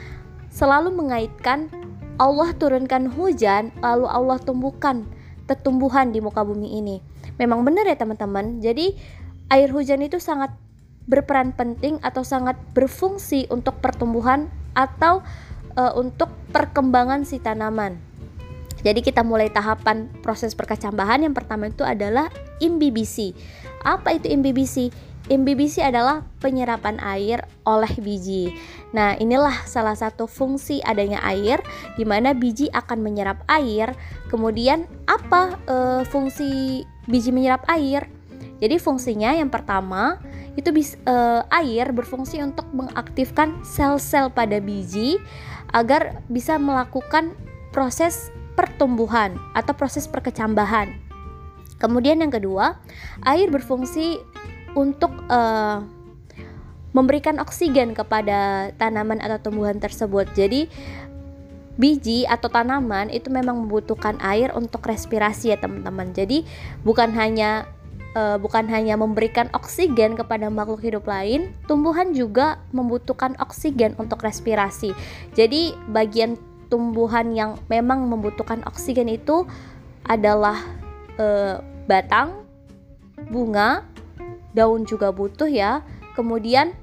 selalu 0.50 0.90
mengaitkan 0.97 1.71
Allah 2.21 2.52
turunkan 2.57 3.09
hujan 3.12 3.73
lalu 3.81 4.07
Allah 4.09 4.37
tumbuhkan 4.43 5.09
tetumbuhan 5.49 6.14
di 6.14 6.23
muka 6.23 6.47
bumi 6.47 6.79
ini. 6.79 7.02
Memang 7.40 7.67
benar 7.67 7.88
ya 7.88 7.97
teman-teman. 7.99 8.62
Jadi 8.62 8.95
air 9.50 9.73
hujan 9.73 10.05
itu 10.05 10.23
sangat 10.23 10.55
berperan 11.11 11.50
penting 11.57 11.99
atau 12.07 12.23
sangat 12.23 12.55
berfungsi 12.71 13.50
untuk 13.50 13.83
pertumbuhan 13.83 14.47
atau 14.79 15.26
uh, 15.77 15.95
untuk 15.99 16.33
perkembangan 16.55 17.27
si 17.27 17.43
tanaman. 17.43 18.11
Jadi 18.81 19.05
kita 19.05 19.21
mulai 19.21 19.53
tahapan 19.53 20.09
proses 20.25 20.57
perkecambahan 20.57 21.21
yang 21.21 21.37
pertama 21.37 21.69
itu 21.69 21.85
adalah 21.85 22.33
imbibisi. 22.65 23.37
Apa 23.85 24.17
itu 24.17 24.33
imbibisi? 24.33 24.89
Imbibisi 25.29 25.85
adalah 25.85 26.25
penyerapan 26.41 26.97
air 26.99 27.45
oleh 27.62 27.93
biji. 28.00 28.50
Nah, 28.91 29.15
inilah 29.21 29.62
salah 29.69 29.95
satu 29.95 30.27
fungsi 30.27 30.83
adanya 30.83 31.23
air 31.23 31.62
di 31.95 32.09
mana 32.09 32.35
biji 32.35 32.73
akan 32.73 33.05
menyerap 33.05 33.45
air. 33.47 33.95
Kemudian 34.27 34.91
apa 35.07 35.61
e, 35.69 35.77
fungsi 36.09 36.83
biji 37.07 37.31
menyerap 37.31 37.62
air? 37.71 38.11
Jadi 38.59 38.77
fungsinya 38.83 39.37
yang 39.37 39.53
pertama 39.53 40.19
itu 40.59 40.71
bis, 40.75 40.99
e, 40.99 41.14
air 41.50 41.95
berfungsi 41.95 42.42
untuk 42.42 42.66
mengaktifkan 42.75 43.62
sel-sel 43.62 44.30
pada 44.35 44.59
biji 44.59 45.19
agar 45.71 46.23
bisa 46.26 46.59
melakukan 46.59 47.35
proses 47.71 48.35
pertumbuhan 48.59 49.38
atau 49.54 49.73
proses 49.73 50.11
perkecambahan. 50.11 50.90
Kemudian 51.80 52.21
yang 52.21 52.35
kedua, 52.35 52.76
air 53.25 53.49
berfungsi 53.49 54.21
untuk 54.76 55.11
uh, 55.33 55.80
memberikan 56.92 57.38
oksigen 57.40 57.97
kepada 57.97 58.71
tanaman 58.76 59.23
atau 59.23 59.50
tumbuhan 59.50 59.78
tersebut. 59.80 60.28
Jadi 60.37 60.69
biji 61.80 62.28
atau 62.28 62.52
tanaman 62.52 63.09
itu 63.09 63.33
memang 63.33 63.64
membutuhkan 63.64 64.21
air 64.21 64.52
untuk 64.52 64.85
respirasi 64.85 65.54
ya 65.54 65.59
teman-teman. 65.59 66.12
Jadi 66.12 66.45
bukan 66.85 67.16
hanya 67.16 67.64
uh, 68.14 68.37
bukan 68.40 68.67
hanya 68.71 68.95
memberikan 68.99 69.50
oksigen 69.52 70.14
kepada 70.14 70.49
makhluk 70.49 70.83
hidup 70.83 71.05
lain, 71.07 71.52
tumbuhan 71.67 72.14
juga 72.14 72.62
membutuhkan 72.71 73.35
oksigen 73.43 73.95
untuk 73.99 74.23
respirasi. 74.23 74.95
Jadi 75.35 75.75
bagian 75.90 76.38
tumbuhan 76.71 77.35
yang 77.35 77.59
memang 77.67 78.07
membutuhkan 78.07 78.62
oksigen 78.67 79.11
itu 79.11 79.47
adalah 80.07 80.59
uh, 81.19 81.59
batang, 81.90 82.47
bunga, 83.29 83.90
daun 84.55 84.83
juga 84.87 85.14
butuh 85.14 85.47
ya 85.47 85.83
kemudian 86.19 86.75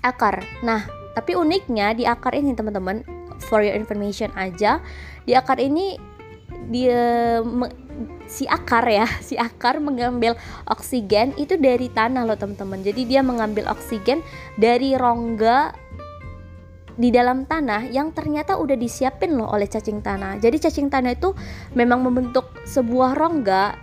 akar 0.00 0.44
nah 0.64 0.88
tapi 1.12 1.34
uniknya 1.36 1.92
di 1.92 2.04
akar 2.08 2.32
ini 2.32 2.54
teman-teman 2.54 3.04
for 3.42 3.60
your 3.60 3.76
information 3.76 4.32
aja 4.38 4.80
di 5.28 5.36
akar 5.36 5.60
ini 5.60 5.98
dia 6.72 7.40
si 8.28 8.44
akar 8.44 8.84
ya 8.86 9.08
si 9.24 9.34
akar 9.40 9.80
mengambil 9.80 10.36
oksigen 10.68 11.32
itu 11.40 11.56
dari 11.56 11.88
tanah 11.88 12.28
loh 12.28 12.36
teman-teman 12.36 12.84
jadi 12.84 13.02
dia 13.08 13.20
mengambil 13.24 13.66
oksigen 13.72 14.20
dari 14.60 14.94
rongga 14.94 15.72
di 16.98 17.14
dalam 17.14 17.46
tanah 17.46 17.88
yang 17.94 18.10
ternyata 18.10 18.58
udah 18.58 18.74
disiapin 18.74 19.38
loh 19.38 19.46
oleh 19.54 19.70
cacing 19.70 20.02
tanah. 20.02 20.42
Jadi 20.42 20.58
cacing 20.58 20.90
tanah 20.90 21.14
itu 21.14 21.30
memang 21.78 22.02
membentuk 22.02 22.50
sebuah 22.66 23.14
rongga 23.14 23.78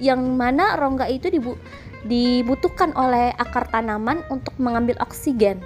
yang 0.00 0.24
mana 0.32 0.80
rongga 0.80 1.06
itu 1.12 1.28
dibu 1.28 1.60
dibutuhkan 2.08 2.96
oleh 2.96 3.36
akar 3.36 3.68
tanaman 3.68 4.24
untuk 4.32 4.56
mengambil 4.56 4.96
oksigen. 5.04 5.60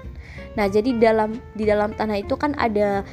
Nah, 0.59 0.67
jadi 0.67 0.91
dalam 0.99 1.39
di 1.55 1.71
dalam 1.71 1.95
tanah 1.95 2.19
itu 2.19 2.35
kan 2.35 2.59
ada 2.59 3.07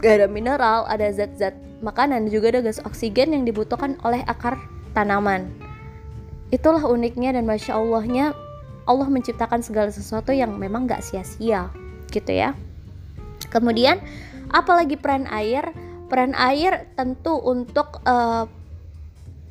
ada 0.00 0.26
mineral, 0.26 0.88
ada 0.88 1.12
zat-zat 1.12 1.52
makanan, 1.82 2.30
juga 2.30 2.54
ada 2.54 2.64
gas 2.64 2.80
oksigen 2.86 3.34
yang 3.34 3.44
dibutuhkan 3.44 3.98
oleh 4.06 4.22
akar 4.24 4.56
tanaman. 4.96 5.50
Itulah 6.54 6.86
uniknya 6.86 7.34
dan 7.34 7.44
masya 7.44 7.76
Allahnya 7.76 8.32
Allah 8.86 9.08
menciptakan 9.10 9.62
segala 9.62 9.90
sesuatu 9.90 10.30
yang 10.30 10.54
memang 10.56 10.86
gak 10.86 11.02
sia-sia, 11.02 11.68
gitu 12.14 12.32
ya. 12.32 12.54
Kemudian, 13.50 14.00
apalagi 14.48 14.96
peran 14.96 15.26
air? 15.28 15.74
Peran 16.06 16.36
air 16.36 16.88
tentu 16.94 17.36
untuk 17.40 18.04
uh, 18.04 18.44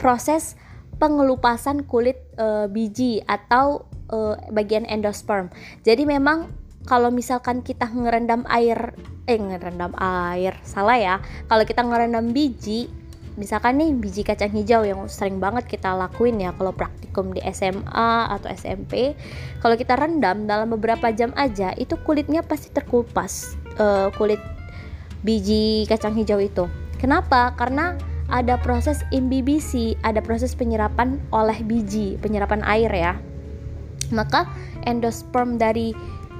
proses 0.01 0.57
pengelupasan 1.01 1.89
kulit 1.89 2.21
e, 2.37 2.69
biji 2.69 3.25
atau 3.25 3.89
e, 4.05 4.37
bagian 4.53 4.85
endosperm. 4.85 5.49
Jadi 5.81 6.05
memang 6.05 6.45
kalau 6.85 7.13
misalkan 7.13 7.61
kita 7.61 7.85
ngerendam 7.89 8.45
air 8.49 8.95
eh 9.29 9.37
ngerendam 9.37 9.93
air 9.97 10.57
salah 10.65 10.97
ya. 10.97 11.15
Kalau 11.45 11.63
kita 11.63 11.85
ngerendam 11.85 12.33
biji 12.33 12.89
misalkan 13.39 13.79
nih 13.79 13.95
biji 13.95 14.27
kacang 14.27 14.51
hijau 14.51 14.83
yang 14.83 14.99
sering 15.07 15.39
banget 15.39 15.63
kita 15.63 15.95
lakuin 15.95 16.35
ya 16.43 16.51
kalau 16.51 16.75
praktikum 16.75 17.31
di 17.31 17.39
SMA 17.55 18.27
atau 18.27 18.51
SMP 18.51 19.15
kalau 19.63 19.79
kita 19.79 19.95
rendam 19.95 20.43
dalam 20.43 20.67
beberapa 20.67 21.15
jam 21.15 21.31
aja 21.39 21.71
itu 21.79 21.95
kulitnya 22.03 22.43
pasti 22.43 22.75
terkupas 22.75 23.55
uh, 23.79 24.11
kulit 24.19 24.41
biji 25.23 25.85
kacang 25.87 26.17
hijau 26.17 26.41
itu. 26.41 26.65
Kenapa? 26.97 27.53
Karena 27.57 27.97
ada 28.31 28.55
proses 28.55 29.03
imbibisi, 29.11 29.97
ada 30.01 30.23
proses 30.23 30.55
penyerapan 30.55 31.19
oleh 31.35 31.59
biji, 31.65 32.15
penyerapan 32.21 32.63
air 32.63 32.91
ya. 32.91 33.13
Maka 34.11 34.47
endosperm 34.87 35.59
dari 35.59 35.91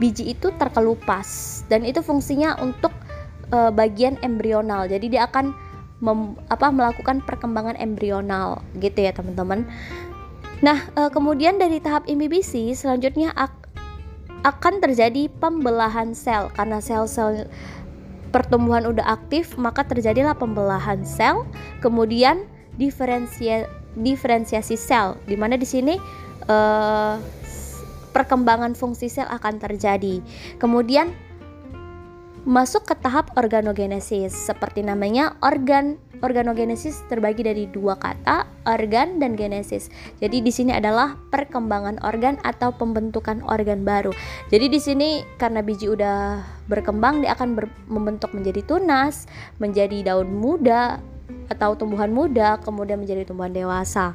biji 0.02 0.34
itu 0.34 0.50
terkelupas 0.58 1.62
dan 1.70 1.86
itu 1.86 2.02
fungsinya 2.02 2.58
untuk 2.58 2.90
e, 3.54 3.70
bagian 3.70 4.18
embrional. 4.26 4.90
Jadi 4.90 5.14
dia 5.14 5.30
akan 5.30 5.54
mem, 6.02 6.34
apa 6.50 6.74
melakukan 6.74 7.22
perkembangan 7.22 7.78
embrional 7.78 8.66
gitu 8.82 9.06
ya, 9.06 9.14
teman-teman. 9.14 9.70
Nah, 10.66 10.82
e, 10.98 11.14
kemudian 11.14 11.62
dari 11.62 11.78
tahap 11.78 12.10
imbibisi 12.10 12.74
selanjutnya 12.74 13.30
ak 13.38 13.54
akan 14.42 14.82
terjadi 14.82 15.30
pembelahan 15.38 16.18
sel 16.18 16.50
karena 16.58 16.82
sel-sel 16.82 17.46
pertumbuhan 18.34 18.90
udah 18.90 19.06
aktif, 19.06 19.54
maka 19.54 19.86
terjadilah 19.86 20.34
pembelahan 20.34 21.06
sel, 21.06 21.46
kemudian 21.84 22.50
diferensia, 22.80 23.70
diferensiasi 23.94 24.74
sel, 24.80 25.20
di 25.30 25.38
mana 25.38 25.60
di 25.60 25.68
sini 25.68 26.00
uh, 26.50 27.22
perkembangan 28.12 28.78
fungsi 28.78 29.08
sel 29.08 29.28
akan 29.28 29.60
terjadi. 29.60 30.24
Kemudian 30.60 31.12
masuk 32.48 32.88
ke 32.88 32.96
tahap 33.00 33.34
organogenesis, 33.38 34.34
seperti 34.34 34.86
namanya 34.86 35.36
organ 35.42 36.00
Organogenesis 36.22 37.02
terbagi 37.10 37.42
dari 37.42 37.66
dua 37.66 37.98
kata, 37.98 38.46
organ 38.70 39.18
dan 39.18 39.34
genesis. 39.34 39.90
Jadi 40.22 40.46
di 40.46 40.54
sini 40.54 40.70
adalah 40.70 41.18
perkembangan 41.34 41.98
organ 42.06 42.38
atau 42.46 42.70
pembentukan 42.70 43.42
organ 43.50 43.82
baru. 43.82 44.14
Jadi 44.54 44.70
di 44.70 44.78
sini 44.78 45.10
karena 45.42 45.66
biji 45.66 45.90
udah 45.90 46.46
berkembang 46.70 47.26
dia 47.26 47.34
akan 47.34 47.58
ber, 47.58 47.66
membentuk 47.90 48.38
menjadi 48.38 48.62
tunas, 48.62 49.26
menjadi 49.58 50.14
daun 50.14 50.30
muda 50.30 51.02
atau 51.50 51.74
tumbuhan 51.74 52.14
muda, 52.14 52.62
kemudian 52.62 53.02
menjadi 53.02 53.26
tumbuhan 53.26 53.50
dewasa. 53.50 54.14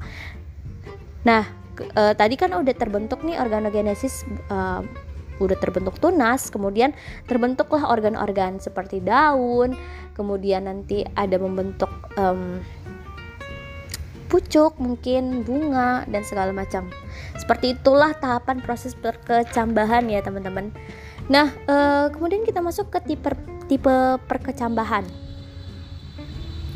Nah, 1.26 1.42
e, 1.82 2.02
tadi 2.16 2.34
kan 2.38 2.56
udah 2.56 2.74
terbentuk 2.76 3.20
nih 3.26 3.36
organogenesis 3.40 4.24
e, 4.48 4.58
udah 5.36 5.56
terbentuk 5.60 6.00
tunas, 6.00 6.48
kemudian 6.48 6.96
terbentuklah 7.28 7.84
organ-organ 7.92 8.56
seperti 8.56 9.04
daun, 9.04 9.76
kemudian 10.16 10.64
nanti 10.64 11.04
ada 11.12 11.36
membentuk 11.36 11.92
um, 12.16 12.60
pucuk, 14.32 14.80
mungkin 14.80 15.44
bunga 15.44 16.08
dan 16.08 16.24
segala 16.24 16.50
macam. 16.56 16.88
Seperti 17.36 17.76
itulah 17.76 18.16
tahapan 18.16 18.64
proses 18.64 18.96
perkecambahan 18.96 20.08
ya 20.08 20.24
teman-teman. 20.24 20.72
Nah, 21.28 21.52
uh, 21.68 22.08
kemudian 22.10 22.42
kita 22.46 22.64
masuk 22.64 22.90
ke 22.90 23.14
tipe 23.14 23.30
tipe 23.66 23.96
perkecambahan. 24.26 25.04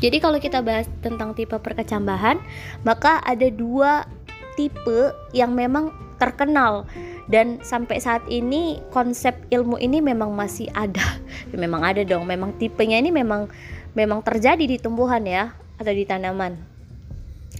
Jadi 0.01 0.17
kalau 0.17 0.41
kita 0.41 0.65
bahas 0.65 0.89
tentang 1.05 1.37
tipe 1.37 1.53
perkecambahan, 1.53 2.41
maka 2.81 3.21
ada 3.21 3.45
dua 3.53 4.09
tipe 4.55 5.15
yang 5.31 5.55
memang 5.55 5.93
terkenal 6.21 6.85
dan 7.31 7.57
sampai 7.65 7.97
saat 7.97 8.21
ini 8.29 8.77
konsep 8.93 9.33
ilmu 9.49 9.81
ini 9.81 10.03
memang 10.03 10.33
masih 10.35 10.69
ada 10.77 11.17
memang 11.53 11.81
ada 11.81 12.05
dong 12.05 12.29
memang 12.29 12.53
tipenya 12.61 13.01
ini 13.01 13.09
memang 13.09 13.49
memang 13.97 14.21
terjadi 14.21 14.61
di 14.61 14.77
tumbuhan 14.77 15.25
ya 15.25 15.55
atau 15.81 15.91
di 15.91 16.05
tanaman 16.05 16.59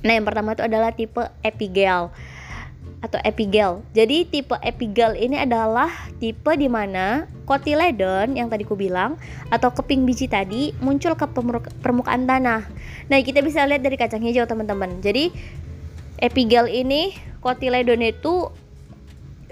nah 0.06 0.14
yang 0.14 0.26
pertama 0.26 0.54
itu 0.54 0.64
adalah 0.66 0.94
tipe 0.94 1.22
epigel 1.42 2.14
atau 3.02 3.18
epigel. 3.26 3.82
Jadi 3.98 4.30
tipe 4.30 4.54
epigel 4.62 5.18
ini 5.18 5.42
adalah 5.42 5.90
tipe 6.22 6.54
di 6.54 6.70
mana 6.70 7.26
kotiledon 7.50 8.38
yang 8.38 8.48
tadi 8.48 8.62
ku 8.62 8.78
bilang 8.78 9.18
atau 9.50 9.74
keping 9.74 10.06
biji 10.06 10.30
tadi 10.30 10.70
muncul 10.80 11.18
ke 11.18 11.26
permukaan 11.82 12.30
tanah. 12.30 12.62
Nah, 13.10 13.18
kita 13.26 13.42
bisa 13.42 13.66
lihat 13.66 13.82
dari 13.82 13.98
kacang 13.98 14.22
hijau 14.22 14.46
teman-teman. 14.46 15.02
Jadi 15.02 15.34
epigel 16.22 16.70
ini 16.70 17.18
kotiledon 17.42 18.06
itu 18.06 18.54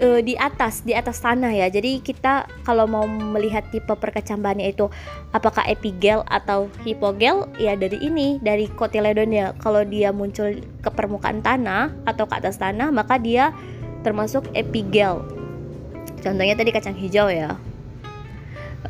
uh, 0.00 0.20
di 0.24 0.34
atas 0.38 0.86
di 0.86 0.96
atas 0.96 1.20
tanah 1.20 1.52
ya. 1.52 1.66
Jadi 1.68 2.00
kita 2.00 2.48
kalau 2.64 2.88
mau 2.88 3.04
melihat 3.04 3.66
tipe 3.68 3.92
perkecambahannya 3.92 4.72
itu 4.72 4.88
apakah 5.34 5.66
epigel 5.68 6.24
atau 6.30 6.72
hipogel? 6.86 7.50
Ya 7.60 7.76
dari 7.76 8.00
ini 8.00 8.40
dari 8.40 8.70
kotiledonnya 8.70 9.58
kalau 9.60 9.84
dia 9.84 10.14
muncul 10.14 10.62
ke 10.80 10.90
permukaan 10.90 11.44
tanah 11.44 11.92
atau 12.08 12.24
ke 12.24 12.34
atas 12.38 12.56
tanah 12.56 12.88
maka 12.88 13.20
dia 13.20 13.52
termasuk 14.00 14.48
epigel 14.56 15.20
contohnya 16.24 16.54
tadi 16.56 16.70
kacang 16.72 16.96
hijau 16.96 17.28
ya. 17.28 17.56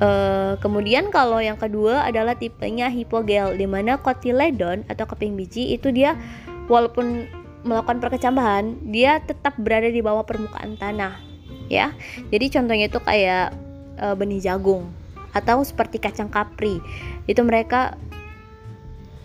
Uh, 0.01 0.55
kemudian 0.63 1.11
kalau 1.11 1.43
yang 1.43 1.59
kedua 1.59 2.07
adalah 2.07 2.39
tipenya 2.39 2.87
hipogel 2.87 3.59
di 3.59 3.67
mana 3.67 3.99
kotiledon 3.99 4.87
atau 4.87 5.03
keping 5.03 5.35
biji 5.35 5.75
itu 5.75 5.91
dia 5.91 6.15
walaupun 6.71 7.27
melakukan 7.63 8.01
perkecambahan, 8.01 8.79
dia 8.89 9.21
tetap 9.21 9.57
berada 9.61 9.89
di 9.89 10.01
bawah 10.01 10.25
permukaan 10.25 10.81
tanah, 10.81 11.21
ya. 11.69 11.93
Jadi 12.33 12.47
contohnya 12.49 12.87
itu 12.89 13.01
kayak 13.01 13.53
e, 14.01 14.07
benih 14.17 14.41
jagung 14.41 14.89
atau 15.31 15.63
seperti 15.63 16.01
kacang 16.03 16.33
kapri. 16.33 16.81
Itu 17.29 17.45
mereka 17.45 17.95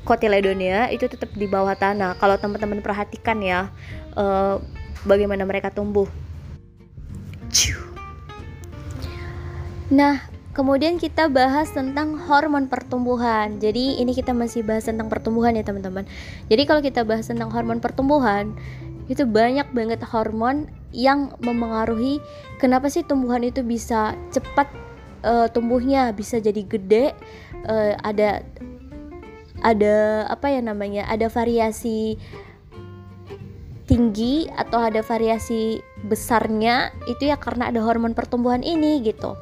kotiledonia 0.05 0.93
itu 0.93 1.09
tetap 1.09 1.33
di 1.33 1.47
bawah 1.49 1.73
tanah. 1.73 2.19
Kalau 2.19 2.35
teman-teman 2.37 2.83
perhatikan 2.83 3.39
ya, 3.39 3.71
e, 4.13 4.25
bagaimana 5.07 5.47
mereka 5.47 5.71
tumbuh. 5.71 6.07
Nah, 9.85 10.17
Kemudian 10.55 10.95
kita 10.95 11.27
bahas 11.27 11.67
tentang 11.75 12.15
hormon 12.15 12.71
pertumbuhan. 12.71 13.59
Jadi 13.59 13.99
ini 13.99 14.15
kita 14.15 14.31
masih 14.31 14.63
bahas 14.63 14.87
tentang 14.87 15.11
pertumbuhan 15.11 15.51
ya 15.51 15.67
teman-teman. 15.67 16.07
Jadi 16.47 16.63
kalau 16.63 16.79
kita 16.79 17.03
bahas 17.03 17.27
tentang 17.27 17.51
hormon 17.51 17.83
pertumbuhan, 17.83 18.55
itu 19.11 19.27
banyak 19.27 19.67
banget 19.75 19.99
hormon 20.07 20.71
yang 20.95 21.35
memengaruhi 21.43 22.23
kenapa 22.57 22.87
sih 22.87 23.03
tumbuhan 23.03 23.43
itu 23.43 23.61
bisa 23.61 24.15
cepat 24.31 24.71
uh, 25.27 25.51
tumbuhnya, 25.51 26.15
bisa 26.15 26.39
jadi 26.39 26.63
gede, 26.63 27.11
uh, 27.67 27.99
ada 27.99 28.39
ada 29.59 30.23
apa 30.31 30.55
ya 30.55 30.63
namanya? 30.63 31.03
Ada 31.11 31.27
variasi 31.27 32.15
tinggi 33.85 34.49
atau 34.49 34.81
ada 34.81 35.03
variasi 35.05 35.83
besarnya 36.05 36.93
itu 37.09 37.27
ya 37.27 37.35
karena 37.35 37.73
ada 37.73 37.81
hormon 37.81 38.13
pertumbuhan 38.13 38.61
ini 38.61 39.01
gitu. 39.01 39.33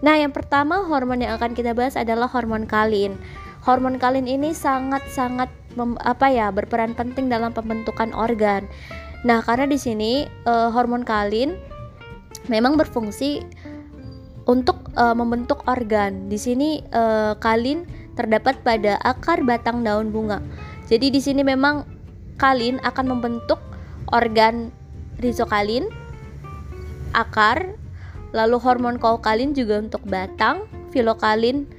Nah, 0.00 0.16
yang 0.16 0.30
pertama 0.30 0.86
hormon 0.86 1.20
yang 1.20 1.36
akan 1.36 1.52
kita 1.52 1.74
bahas 1.74 1.98
adalah 1.98 2.30
hormon 2.30 2.64
kalin. 2.70 3.18
Hormon 3.66 3.98
kalin 3.98 4.30
ini 4.30 4.54
sangat-sangat 4.54 5.50
apa 6.04 6.26
ya 6.30 6.54
berperan 6.54 6.94
penting 6.94 7.26
dalam 7.26 7.50
pembentukan 7.50 8.14
organ. 8.14 8.70
Nah, 9.26 9.42
karena 9.42 9.66
di 9.66 9.80
sini 9.80 10.28
uh, 10.46 10.70
hormon 10.70 11.02
kalin 11.02 11.56
memang 12.46 12.76
berfungsi 12.76 13.42
untuk 14.44 14.92
uh, 14.94 15.16
membentuk 15.16 15.64
organ. 15.64 16.28
Di 16.28 16.36
sini 16.36 16.84
uh, 16.92 17.34
kalin 17.40 17.88
terdapat 18.14 18.60
pada 18.62 19.00
akar 19.02 19.42
batang 19.42 19.82
daun 19.82 20.12
bunga. 20.12 20.44
Jadi 20.86 21.08
di 21.10 21.20
sini 21.24 21.40
memang 21.40 21.88
kalin 22.36 22.76
akan 22.84 23.16
membentuk 23.16 23.58
organ 24.12 24.68
rizokalin, 25.18 25.88
akar, 27.14 27.78
lalu 28.34 28.58
hormon 28.58 28.98
kaukalin 28.98 29.54
juga 29.54 29.78
untuk 29.78 30.02
batang, 30.04 30.66
filokalin 30.90 31.70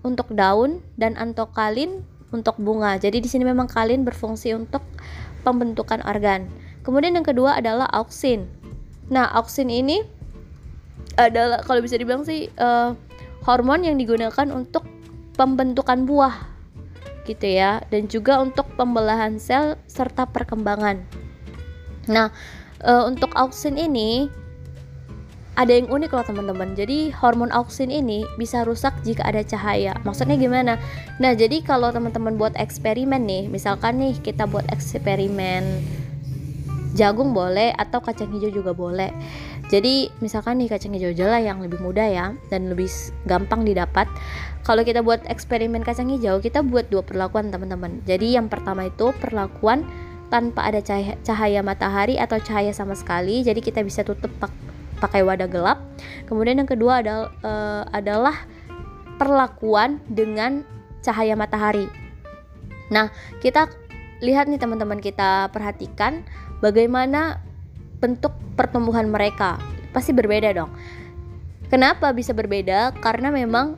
untuk 0.00 0.32
daun 0.32 0.80
dan 0.96 1.14
antokalin 1.20 2.02
untuk 2.32 2.56
bunga. 2.56 2.96
Jadi 2.96 3.20
di 3.20 3.28
sini 3.28 3.44
memang 3.44 3.68
kalin 3.68 4.02
berfungsi 4.02 4.56
untuk 4.56 4.80
pembentukan 5.44 6.00
organ. 6.04 6.48
Kemudian 6.82 7.20
yang 7.20 7.26
kedua 7.26 7.60
adalah 7.60 7.88
auksin. 7.92 8.48
Nah, 9.12 9.28
auksin 9.36 9.68
ini 9.68 10.04
adalah 11.16 11.60
kalau 11.64 11.84
bisa 11.84 11.98
dibilang 11.98 12.24
sih 12.24 12.48
uh, 12.60 12.96
hormon 13.44 13.84
yang 13.84 13.96
digunakan 13.96 14.48
untuk 14.52 14.84
pembentukan 15.38 16.04
buah 16.04 16.58
gitu 17.28 17.44
ya 17.44 17.84
dan 17.92 18.08
juga 18.08 18.40
untuk 18.40 18.64
pembelahan 18.74 19.36
sel 19.36 19.76
serta 19.84 20.24
perkembangan. 20.24 21.04
Nah, 22.08 22.32
e, 22.80 22.92
untuk 23.04 23.36
auksin 23.36 23.76
ini 23.76 24.32
ada 25.58 25.74
yang 25.74 25.90
unik 25.90 26.14
loh 26.14 26.22
teman-teman. 26.22 26.78
Jadi 26.78 27.10
hormon 27.10 27.50
auksin 27.50 27.90
ini 27.90 28.22
bisa 28.38 28.62
rusak 28.62 28.94
jika 29.02 29.26
ada 29.26 29.42
cahaya. 29.42 29.98
Maksudnya 30.06 30.38
gimana? 30.38 30.78
Nah, 31.18 31.34
jadi 31.34 31.58
kalau 31.66 31.90
teman-teman 31.90 32.38
buat 32.38 32.54
eksperimen 32.54 33.26
nih, 33.26 33.50
misalkan 33.50 33.98
nih 33.98 34.14
kita 34.22 34.46
buat 34.46 34.70
eksperimen 34.70 35.82
jagung 36.94 37.34
boleh 37.34 37.74
atau 37.74 37.98
kacang 37.98 38.30
hijau 38.30 38.54
juga 38.54 38.70
boleh. 38.70 39.10
Jadi 39.68 40.08
misalkan 40.22 40.62
nih 40.62 40.70
kacang 40.70 40.94
hijau 40.94 41.10
aja 41.10 41.26
lah 41.26 41.42
yang 41.42 41.58
lebih 41.58 41.82
mudah 41.82 42.06
ya 42.06 42.26
dan 42.54 42.70
lebih 42.70 42.88
gampang 43.26 43.66
didapat. 43.66 44.06
Kalau 44.62 44.86
kita 44.86 45.02
buat 45.02 45.26
eksperimen 45.26 45.82
kacang 45.82 46.06
hijau, 46.06 46.38
kita 46.38 46.62
buat 46.62 46.86
dua 46.86 47.02
perlakuan 47.02 47.50
teman-teman. 47.50 47.98
Jadi 48.06 48.38
yang 48.38 48.46
pertama 48.46 48.86
itu 48.86 49.10
perlakuan 49.18 49.82
tanpa 50.28 50.68
ada 50.68 50.78
cahaya, 50.84 51.16
cahaya 51.24 51.60
matahari 51.64 52.20
atau 52.20 52.36
cahaya 52.36 52.70
sama 52.76 52.92
sekali 52.92 53.40
jadi 53.40 53.58
kita 53.64 53.80
bisa 53.80 54.04
tutup 54.04 54.28
pak 54.36 54.52
pakai 54.98 55.22
wadah 55.24 55.48
gelap. 55.48 55.78
Kemudian 56.26 56.60
yang 56.60 56.70
kedua 56.70 57.00
adalah, 57.00 57.30
uh, 57.42 57.82
adalah 57.90 58.36
perlakuan 59.18 59.98
dengan 60.06 60.62
cahaya 61.02 61.34
matahari. 61.34 61.86
Nah 62.90 63.10
kita 63.42 63.70
lihat 64.22 64.50
nih 64.50 64.58
teman-teman 64.58 64.98
kita 64.98 65.50
perhatikan 65.54 66.26
bagaimana 66.58 67.42
bentuk 67.98 68.34
pertumbuhan 68.54 69.10
mereka. 69.10 69.58
Pasti 69.90 70.14
berbeda 70.14 70.54
dong. 70.54 70.70
Kenapa 71.68 72.14
bisa 72.16 72.32
berbeda? 72.32 72.96
Karena 73.02 73.28
memang 73.28 73.76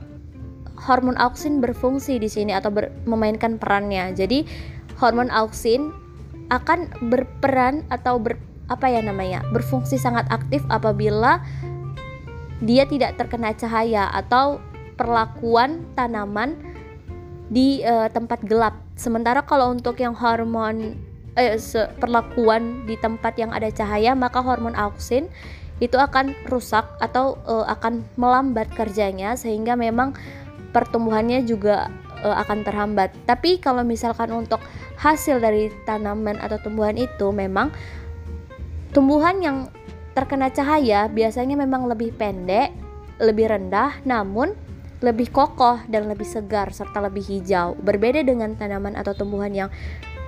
hormon 0.81 1.19
auksin 1.21 1.61
berfungsi 1.61 2.17
di 2.17 2.29
sini 2.31 2.55
atau 2.57 2.73
ber, 2.73 2.89
memainkan 3.05 3.61
perannya. 3.61 4.15
Jadi 4.15 4.47
hormon 4.97 5.29
auksin 5.29 5.93
akan 6.51 6.89
berperan 7.11 7.85
atau 7.93 8.19
ber, 8.19 8.39
apa 8.71 8.87
ya 8.87 9.03
namanya 9.03 9.43
berfungsi 9.51 9.99
sangat 9.99 10.31
aktif 10.31 10.63
apabila 10.71 11.43
dia 12.63 12.87
tidak 12.87 13.19
terkena 13.19 13.51
cahaya 13.53 14.07
atau 14.15 14.63
perlakuan 14.95 15.85
tanaman 15.99 16.55
di 17.51 17.83
uh, 17.83 18.07
tempat 18.07 18.47
gelap. 18.47 18.79
Sementara 18.95 19.43
kalau 19.43 19.75
untuk 19.75 19.99
yang 19.99 20.15
hormon 20.15 20.95
eh, 21.35 21.59
perlakuan 21.99 22.87
di 22.87 22.95
tempat 23.01 23.35
yang 23.41 23.51
ada 23.51 23.73
cahaya, 23.73 24.15
maka 24.15 24.39
hormon 24.45 24.77
auksin 24.79 25.27
itu 25.81 25.97
akan 25.97 26.37
rusak 26.53 26.85
atau 27.01 27.41
uh, 27.49 27.65
akan 27.67 28.05
melambat 28.21 28.69
kerjanya 28.77 29.35
sehingga 29.35 29.75
memang 29.75 30.13
pertumbuhannya 30.77 31.43
juga 31.49 31.89
uh, 32.21 32.37
akan 32.45 32.63
terhambat. 32.63 33.11
Tapi 33.25 33.59
kalau 33.59 33.81
misalkan 33.83 34.31
untuk 34.31 34.61
hasil 35.01 35.41
dari 35.41 35.73
tanaman 35.89 36.37
atau 36.39 36.61
tumbuhan 36.61 37.01
itu 37.01 37.33
memang 37.33 37.73
tumbuhan 38.91 39.39
yang 39.43 39.59
terkena 40.15 40.51
cahaya 40.51 41.07
biasanya 41.07 41.55
memang 41.55 41.87
lebih 41.87 42.11
pendek, 42.15 42.75
lebih 43.23 43.47
rendah, 43.51 44.03
namun 44.03 44.53
lebih 45.01 45.33
kokoh 45.33 45.81
dan 45.89 46.13
lebih 46.13 46.29
segar 46.29 46.69
serta 46.75 47.01
lebih 47.01 47.25
hijau. 47.25 47.73
Berbeda 47.81 48.21
dengan 48.21 48.53
tanaman 48.59 48.99
atau 48.99 49.17
tumbuhan 49.17 49.53
yang 49.53 49.71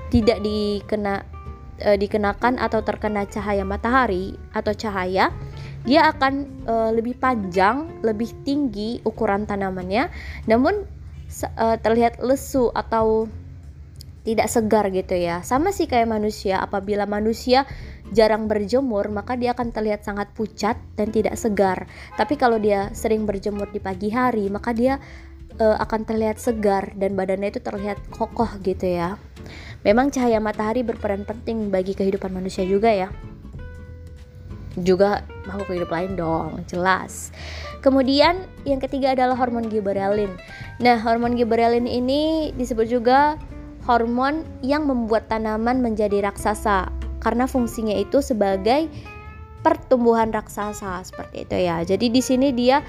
tidak 0.08 0.40
dikena 0.40 1.28
e, 1.76 2.00
dikenakan 2.00 2.56
atau 2.56 2.80
terkena 2.80 3.28
cahaya 3.28 3.64
matahari 3.68 4.36
atau 4.56 4.72
cahaya, 4.72 5.28
dia 5.84 6.08
akan 6.08 6.48
e, 6.64 6.74
lebih 6.96 7.20
panjang, 7.20 8.00
lebih 8.00 8.32
tinggi 8.48 9.04
ukuran 9.04 9.44
tanamannya, 9.44 10.08
namun 10.48 10.88
e, 11.36 11.66
terlihat 11.84 12.24
lesu 12.24 12.72
atau 12.72 13.28
tidak 14.22 14.48
segar 14.48 14.88
gitu 14.88 15.18
ya. 15.18 15.42
Sama 15.42 15.74
sih 15.74 15.90
kayak 15.90 16.08
manusia, 16.08 16.62
apabila 16.62 17.04
manusia 17.04 17.66
jarang 18.12 18.46
berjemur, 18.46 19.08
maka 19.08 19.34
dia 19.34 19.56
akan 19.56 19.72
terlihat 19.72 20.04
sangat 20.04 20.30
pucat 20.36 20.76
dan 20.94 21.08
tidak 21.10 21.34
segar. 21.40 21.88
Tapi 22.14 22.36
kalau 22.36 22.60
dia 22.60 22.92
sering 22.92 23.24
berjemur 23.24 23.66
di 23.72 23.80
pagi 23.80 24.12
hari, 24.12 24.52
maka 24.52 24.76
dia 24.76 25.00
uh, 25.58 25.76
akan 25.80 26.04
terlihat 26.04 26.38
segar 26.38 26.92
dan 26.94 27.16
badannya 27.16 27.50
itu 27.50 27.60
terlihat 27.60 27.98
kokoh 28.12 28.48
gitu 28.62 28.86
ya. 28.86 29.16
Memang 29.82 30.14
cahaya 30.14 30.38
matahari 30.38 30.86
berperan 30.86 31.26
penting 31.26 31.72
bagi 31.72 31.96
kehidupan 31.96 32.30
manusia 32.30 32.62
juga 32.62 32.92
ya. 32.92 33.10
Juga 34.78 35.26
makhluk 35.44 35.74
hidup 35.74 35.90
lain 35.90 36.16
dong, 36.16 36.64
jelas. 36.70 37.34
Kemudian 37.82 38.46
yang 38.62 38.78
ketiga 38.78 39.12
adalah 39.12 39.34
hormon 39.34 39.66
gibberellin. 39.66 40.30
Nah, 40.78 40.96
hormon 41.02 41.34
gibberellin 41.34 41.84
ini 41.90 42.54
disebut 42.54 42.86
juga 42.86 43.36
hormon 43.82 44.46
yang 44.62 44.86
membuat 44.86 45.26
tanaman 45.26 45.82
menjadi 45.82 46.22
raksasa 46.30 47.01
karena 47.22 47.46
fungsinya 47.46 47.94
itu 47.94 48.18
sebagai 48.18 48.90
pertumbuhan 49.62 50.34
raksasa 50.34 51.06
seperti 51.06 51.46
itu 51.46 51.56
ya. 51.56 51.86
Jadi 51.86 52.10
di 52.10 52.18
sini 52.18 52.50
dia 52.50 52.82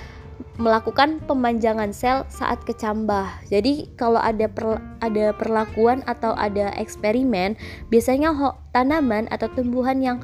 melakukan 0.58 1.22
pemanjangan 1.30 1.94
sel 1.94 2.26
saat 2.34 2.66
kecambah. 2.66 3.46
Jadi 3.54 3.94
kalau 3.94 4.18
ada 4.18 4.50
per, 4.50 4.82
ada 5.06 5.30
perlakuan 5.38 6.02
atau 6.10 6.34
ada 6.34 6.74
eksperimen, 6.74 7.54
biasanya 7.94 8.34
ho, 8.34 8.58
tanaman 8.74 9.30
atau 9.30 9.46
tumbuhan 9.54 10.02
yang 10.02 10.18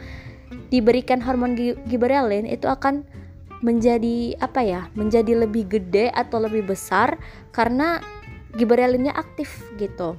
diberikan 0.74 1.22
hormon 1.22 1.54
giberelin 1.86 2.50
itu 2.50 2.66
akan 2.66 3.06
menjadi 3.60 4.40
apa 4.40 4.64
ya 4.64 4.82
menjadi 4.96 5.44
lebih 5.46 5.68
gede 5.68 6.08
atau 6.16 6.40
lebih 6.40 6.64
besar 6.74 7.20
karena 7.52 8.00
giberelinnya 8.56 9.12
aktif 9.12 9.68
gitu 9.76 10.16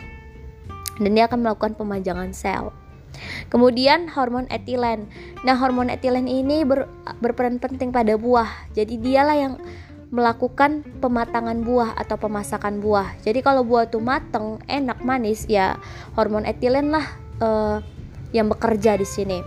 dan 1.00 1.10
dia 1.16 1.24
akan 1.24 1.40
melakukan 1.40 1.72
pemajangan 1.72 2.36
sel 2.36 2.68
Kemudian 3.48 4.10
hormon 4.10 4.46
etilen. 4.48 5.08
Nah, 5.42 5.56
hormon 5.58 5.88
etilen 5.88 6.26
ini 6.26 6.62
ber, 6.66 6.90
berperan 7.18 7.60
penting 7.60 7.90
pada 7.90 8.14
buah. 8.16 8.48
Jadi 8.72 9.00
dialah 9.00 9.36
yang 9.36 9.54
melakukan 10.10 10.82
pematangan 10.98 11.62
buah 11.62 11.94
atau 11.94 12.18
pemasakan 12.18 12.82
buah. 12.82 13.14
Jadi 13.22 13.46
kalau 13.46 13.62
buah 13.62 13.86
itu 13.86 14.02
mateng, 14.02 14.58
enak, 14.66 14.98
manis, 15.06 15.46
ya 15.46 15.78
hormon 16.18 16.42
etilen 16.42 16.90
lah 16.90 17.06
uh, 17.38 17.78
yang 18.34 18.50
bekerja 18.50 18.98
di 18.98 19.06
sini. 19.06 19.38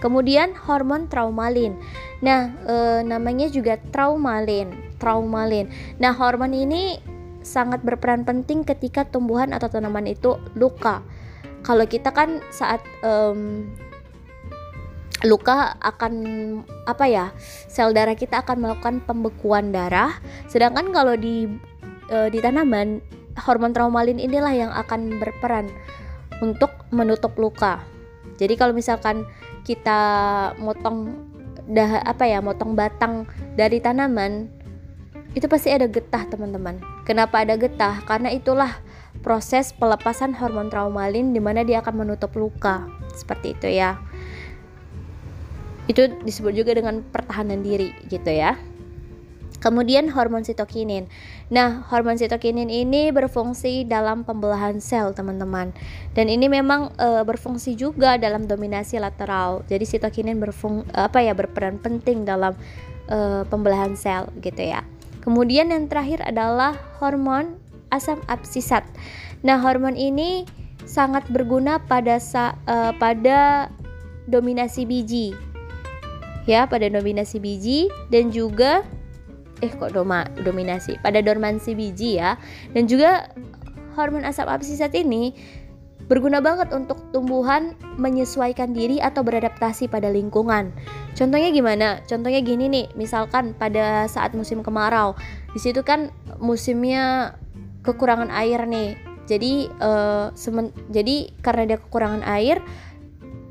Kemudian 0.00 0.56
hormon 0.56 1.08
traumalin. 1.08 1.76
Nah, 2.24 2.52
uh, 2.64 3.00
namanya 3.04 3.48
juga 3.52 3.76
traumalin, 3.92 4.72
traumalin. 5.00 5.68
Nah, 6.00 6.12
hormon 6.16 6.52
ini 6.56 7.00
sangat 7.40 7.80
berperan 7.80 8.24
penting 8.24 8.64
ketika 8.64 9.08
tumbuhan 9.08 9.56
atau 9.56 9.72
tanaman 9.72 10.08
itu 10.08 10.36
luka. 10.56 11.00
Kalau 11.60 11.84
kita 11.84 12.10
kan 12.10 12.40
saat 12.48 12.80
um, 13.04 13.68
luka 15.20 15.76
akan 15.84 16.14
apa 16.88 17.04
ya 17.04 17.26
sel 17.68 17.92
darah 17.92 18.16
kita 18.16 18.40
akan 18.40 18.64
melakukan 18.64 19.04
pembekuan 19.04 19.72
darah. 19.72 20.16
Sedangkan 20.48 20.92
kalau 20.96 21.12
di 21.16 21.44
e, 22.08 22.16
di 22.32 22.38
tanaman 22.40 23.04
hormon 23.36 23.76
traumalin 23.76 24.16
inilah 24.16 24.52
yang 24.52 24.72
akan 24.72 25.20
berperan 25.20 25.68
untuk 26.40 26.72
menutup 26.88 27.36
luka. 27.36 27.84
Jadi 28.40 28.56
kalau 28.56 28.72
misalkan 28.72 29.28
kita 29.68 30.00
motong 30.56 31.12
dah 31.68 32.00
apa 32.02 32.24
ya 32.24 32.40
motong 32.40 32.72
batang 32.72 33.28
dari 33.54 33.78
tanaman 33.78 34.48
itu 35.36 35.46
pasti 35.46 35.70
ada 35.70 35.86
getah 35.86 36.26
teman-teman. 36.26 36.80
Kenapa 37.06 37.44
ada 37.44 37.54
getah? 37.54 38.02
Karena 38.08 38.32
itulah 38.32 38.72
proses 39.20 39.74
pelepasan 39.76 40.32
hormon 40.38 40.72
traumalin 40.72 41.34
di 41.34 41.40
mana 41.42 41.66
dia 41.66 41.82
akan 41.82 42.06
menutup 42.06 42.32
luka 42.38 42.88
seperti 43.12 43.58
itu 43.58 43.68
ya 43.68 44.00
itu 45.90 46.06
disebut 46.22 46.54
juga 46.54 46.72
dengan 46.78 47.02
pertahanan 47.02 47.66
diri 47.66 47.90
gitu 48.06 48.30
ya 48.30 48.54
Kemudian 49.60 50.08
hormon 50.08 50.40
sitokinin. 50.40 51.04
Nah, 51.52 51.84
hormon 51.92 52.16
sitokinin 52.16 52.72
ini 52.72 53.12
berfungsi 53.12 53.84
dalam 53.84 54.24
pembelahan 54.24 54.80
sel, 54.80 55.12
teman-teman. 55.12 55.76
Dan 56.16 56.32
ini 56.32 56.48
memang 56.48 56.96
e, 56.96 57.20
berfungsi 57.28 57.76
juga 57.76 58.16
dalam 58.16 58.48
dominasi 58.48 58.96
lateral. 58.96 59.60
Jadi 59.68 59.84
sitokinin 59.84 60.40
berfung 60.40 60.88
apa 60.96 61.20
ya 61.20 61.36
berperan 61.36 61.76
penting 61.76 62.24
dalam 62.24 62.56
e, 63.04 63.44
pembelahan 63.52 63.92
sel 64.00 64.32
gitu 64.40 64.64
ya. 64.64 64.80
Kemudian 65.20 65.68
yang 65.68 65.92
terakhir 65.92 66.24
adalah 66.24 66.72
hormon 66.96 67.59
asam 67.90 68.22
absisat. 68.26 68.86
Nah, 69.42 69.58
hormon 69.60 69.94
ini 69.94 70.46
sangat 70.88 71.28
berguna 71.28 71.78
pada 71.84 72.18
sa, 72.18 72.56
e, 72.64 72.96
pada 72.96 73.68
dominasi 74.30 74.86
biji 74.86 75.34
ya 76.48 76.64
pada 76.64 76.88
dominasi 76.88 77.38
biji 77.42 77.90
dan 78.08 78.32
juga 78.32 78.86
eh 79.60 79.68
kok 79.68 79.92
doma 79.92 80.24
dominasi 80.40 80.96
pada 81.04 81.20
dormansi 81.20 81.76
biji 81.76 82.16
ya 82.16 82.40
dan 82.72 82.88
juga 82.88 83.28
hormon 83.98 84.24
asam 84.24 84.48
absisat 84.48 84.94
ini 84.96 85.36
berguna 86.10 86.42
banget 86.42 86.74
untuk 86.74 86.98
tumbuhan 87.14 87.78
menyesuaikan 87.94 88.74
diri 88.74 88.98
atau 88.98 89.22
beradaptasi 89.22 89.86
pada 89.86 90.10
lingkungan. 90.10 90.74
Contohnya 91.14 91.54
gimana? 91.54 92.02
Contohnya 92.02 92.42
gini 92.42 92.66
nih, 92.66 92.90
misalkan 92.98 93.54
pada 93.54 94.10
saat 94.10 94.34
musim 94.34 94.58
kemarau, 94.58 95.14
di 95.54 95.62
situ 95.62 95.86
kan 95.86 96.10
musimnya 96.42 97.38
kekurangan 97.84 98.30
air 98.32 98.64
nih. 98.66 98.96
Jadi 99.30 99.70
uh, 99.78 100.34
semen, 100.34 100.74
jadi 100.90 101.30
karena 101.38 101.74
dia 101.74 101.78
kekurangan 101.78 102.26
air, 102.26 102.58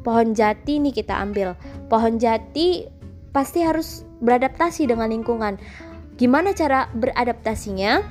pohon 0.03 0.35
jati 0.35 0.81
nih 0.83 0.91
kita 0.91 1.15
ambil. 1.15 1.55
Pohon 1.87 2.19
jati 2.19 2.83
pasti 3.31 3.63
harus 3.63 4.03
beradaptasi 4.19 4.89
dengan 4.91 5.07
lingkungan. 5.07 5.55
Gimana 6.19 6.51
cara 6.51 6.91
beradaptasinya? 6.91 8.03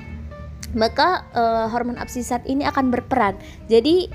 Maka 0.73 1.25
uh, 1.33 1.65
hormon 1.69 1.97
absisat 1.97 2.45
ini 2.49 2.65
akan 2.65 2.89
berperan. 2.89 3.37
Jadi 3.69 4.09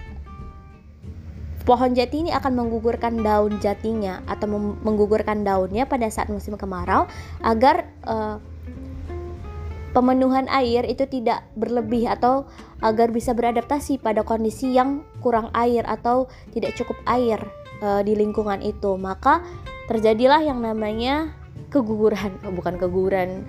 pohon 1.64 1.96
jati 1.96 2.26
ini 2.26 2.30
akan 2.30 2.52
menggugurkan 2.58 3.24
daun 3.24 3.56
jatinya 3.58 4.20
atau 4.28 4.50
menggugurkan 4.84 5.42
daunnya 5.42 5.88
pada 5.88 6.06
saat 6.12 6.28
musim 6.28 6.54
kemarau 6.60 7.08
agar 7.40 7.88
uh, 8.04 8.36
pemenuhan 9.94 10.50
air 10.50 10.82
itu 10.84 11.06
tidak 11.06 11.46
berlebih 11.54 12.10
atau 12.10 12.50
agar 12.82 13.14
bisa 13.14 13.32
beradaptasi 13.32 14.02
pada 14.02 14.26
kondisi 14.26 14.74
yang 14.74 15.06
kurang 15.22 15.54
air 15.54 15.86
atau 15.86 16.26
tidak 16.50 16.74
cukup 16.74 16.98
air 17.06 17.38
uh, 17.80 18.02
di 18.02 18.18
lingkungan 18.18 18.58
itu. 18.60 18.98
Maka 18.98 19.40
terjadilah 19.86 20.42
yang 20.42 20.58
namanya 20.58 21.32
keguguran. 21.70 22.34
Oh, 22.42 22.52
bukan 22.52 22.76
keguguran 22.76 23.46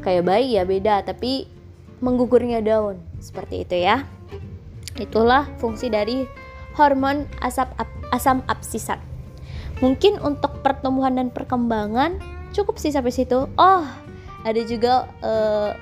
kayak 0.00 0.24
bayi 0.24 0.54
ya 0.54 0.62
beda 0.62 1.02
tapi 1.02 1.50
menggugurnya 1.98 2.62
daun. 2.62 3.02
Seperti 3.18 3.66
itu 3.66 3.82
ya. 3.82 4.06
Itulah 4.94 5.50
fungsi 5.58 5.90
dari 5.90 6.22
hormon 6.78 7.26
asap 7.42 7.74
asam 8.14 8.46
absisat 8.46 9.02
mungkin 9.82 10.22
untuk 10.22 10.62
pertumbuhan 10.62 11.18
dan 11.18 11.28
perkembangan 11.34 12.22
cukup 12.54 12.78
sih 12.78 12.94
sampai 12.94 13.10
situ. 13.10 13.50
Oh 13.58 13.84
ada 14.44 14.60
juga 14.62 15.08
uh, 15.24 15.72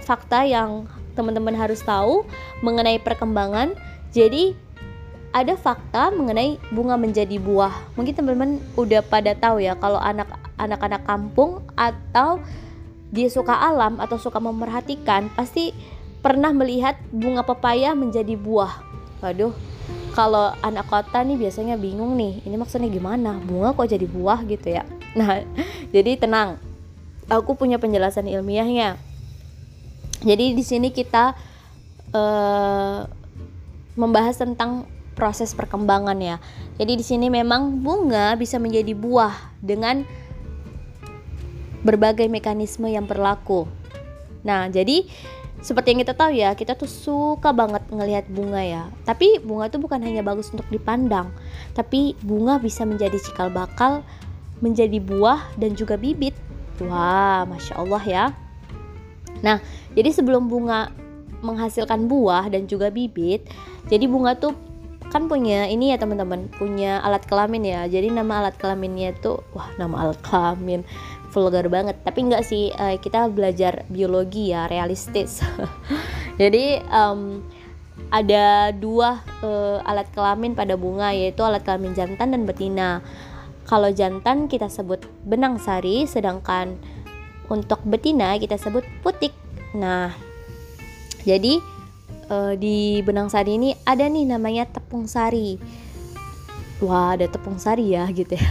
fakta 0.00 0.46
yang 0.46 0.86
teman-teman 1.18 1.54
harus 1.54 1.82
tahu 1.82 2.26
mengenai 2.62 2.98
perkembangan 3.02 3.74
jadi 4.14 4.54
ada 5.34 5.58
fakta 5.58 6.14
mengenai 6.14 6.62
bunga 6.70 6.94
menjadi 6.94 7.42
buah. 7.42 7.98
Mungkin 7.98 8.14
teman-teman 8.14 8.62
udah 8.78 9.02
pada 9.02 9.34
tahu 9.34 9.58
ya 9.58 9.74
kalau 9.74 9.98
anak 9.98 10.30
anak-anak 10.54 11.02
kampung 11.02 11.66
atau 11.74 12.38
dia 13.10 13.26
suka 13.26 13.50
alam 13.50 13.98
atau 13.98 14.14
suka 14.14 14.38
memperhatikan 14.38 15.26
pasti 15.34 15.74
pernah 16.22 16.54
melihat 16.54 16.94
bunga 17.10 17.42
pepaya 17.42 17.98
menjadi 17.98 18.38
buah. 18.38 18.78
Waduh, 19.18 19.50
kalau 20.14 20.54
anak 20.62 20.86
kota 20.86 21.26
nih 21.26 21.34
biasanya 21.34 21.74
bingung 21.74 22.14
nih, 22.14 22.46
ini 22.46 22.54
maksudnya 22.54 22.86
gimana? 22.86 23.34
Bunga 23.42 23.74
kok 23.74 23.90
jadi 23.90 24.06
buah 24.06 24.46
gitu 24.46 24.70
ya. 24.70 24.86
Nah, 25.18 25.42
jadi 25.94 26.14
tenang. 26.14 26.62
Aku 27.32 27.56
punya 27.56 27.80
penjelasan 27.80 28.28
ilmiahnya. 28.28 29.00
Jadi 30.24 30.56
di 30.56 30.64
sini 30.64 30.88
kita 30.92 31.36
uh, 32.12 33.04
membahas 33.94 34.40
tentang 34.40 34.88
proses 35.14 35.54
perkembangan 35.54 36.18
ya. 36.18 36.36
Jadi 36.76 36.98
di 36.98 37.04
sini 37.06 37.30
memang 37.30 37.80
bunga 37.80 38.34
bisa 38.34 38.58
menjadi 38.58 38.92
buah 38.92 39.54
dengan 39.62 40.02
berbagai 41.84 42.26
mekanisme 42.26 42.88
yang 42.90 43.06
berlaku. 43.06 43.68
Nah, 44.42 44.66
jadi 44.72 45.06
seperti 45.64 45.96
yang 45.96 46.00
kita 46.04 46.12
tahu 46.16 46.32
ya, 46.36 46.52
kita 46.52 46.76
tuh 46.76 46.88
suka 46.88 47.52
banget 47.54 47.84
ngelihat 47.88 48.28
bunga 48.28 48.60
ya. 48.60 48.82
Tapi 49.08 49.40
bunga 49.40 49.72
tuh 49.72 49.80
bukan 49.80 50.00
hanya 50.02 50.20
bagus 50.20 50.52
untuk 50.52 50.68
dipandang, 50.68 51.32
tapi 51.72 52.16
bunga 52.20 52.60
bisa 52.60 52.84
menjadi 52.84 53.16
cikal 53.16 53.48
bakal, 53.48 54.04
menjadi 54.60 55.00
buah 55.00 55.40
dan 55.56 55.72
juga 55.72 55.96
bibit. 55.96 56.36
Wah, 56.82 57.46
masya 57.46 57.78
Allah 57.78 58.02
ya. 58.02 58.24
Nah, 59.44 59.62
jadi 59.94 60.10
sebelum 60.10 60.50
bunga 60.50 60.90
menghasilkan 61.44 62.08
buah 62.08 62.48
dan 62.48 62.64
juga 62.66 62.88
bibit, 62.88 63.46
jadi 63.86 64.08
bunga 64.08 64.34
tuh 64.34 64.56
kan 65.12 65.30
punya 65.30 65.70
ini 65.70 65.94
ya 65.94 66.00
teman-teman 66.00 66.50
punya 66.58 66.98
alat 67.04 67.22
kelamin 67.28 67.62
ya. 67.62 67.86
Jadi 67.86 68.10
nama 68.10 68.42
alat 68.42 68.58
kelaminnya 68.58 69.14
itu 69.14 69.38
wah 69.54 69.70
nama 69.78 70.08
alat 70.08 70.18
kelamin 70.26 70.82
vulgar 71.30 71.68
banget. 71.70 71.94
Tapi 72.02 72.18
enggak 72.26 72.42
sih 72.42 72.74
uh, 72.74 72.98
kita 72.98 73.30
belajar 73.30 73.86
biologi 73.86 74.50
ya 74.50 74.66
realistis. 74.66 75.38
Jadi 76.42 76.82
um, 76.90 77.46
ada 78.10 78.74
dua 78.74 79.22
uh, 79.42 79.78
alat 79.86 80.10
kelamin 80.10 80.58
pada 80.58 80.74
bunga 80.74 81.14
yaitu 81.14 81.46
alat 81.46 81.62
kelamin 81.62 81.94
jantan 81.94 82.34
dan 82.34 82.42
betina 82.42 82.98
kalau 83.64 83.88
jantan 83.92 84.46
kita 84.46 84.68
sebut 84.68 85.02
benang 85.24 85.60
sari 85.60 86.04
sedangkan 86.04 86.76
untuk 87.48 87.80
betina 87.84 88.36
kita 88.40 88.56
sebut 88.56 88.84
putik 89.00 89.32
nah 89.74 90.12
jadi 91.24 91.58
uh, 92.28 92.52
di 92.56 93.00
Benang 93.02 93.28
Sari 93.32 93.56
ini 93.56 93.70
ada 93.84 94.04
nih 94.04 94.28
namanya 94.28 94.68
tepung 94.68 95.08
sari. 95.08 95.56
Wah, 96.84 97.16
ada 97.16 97.26
tepung 97.28 97.56
sari 97.56 97.96
ya 97.96 98.04
gitu 98.12 98.36
ya. 98.36 98.50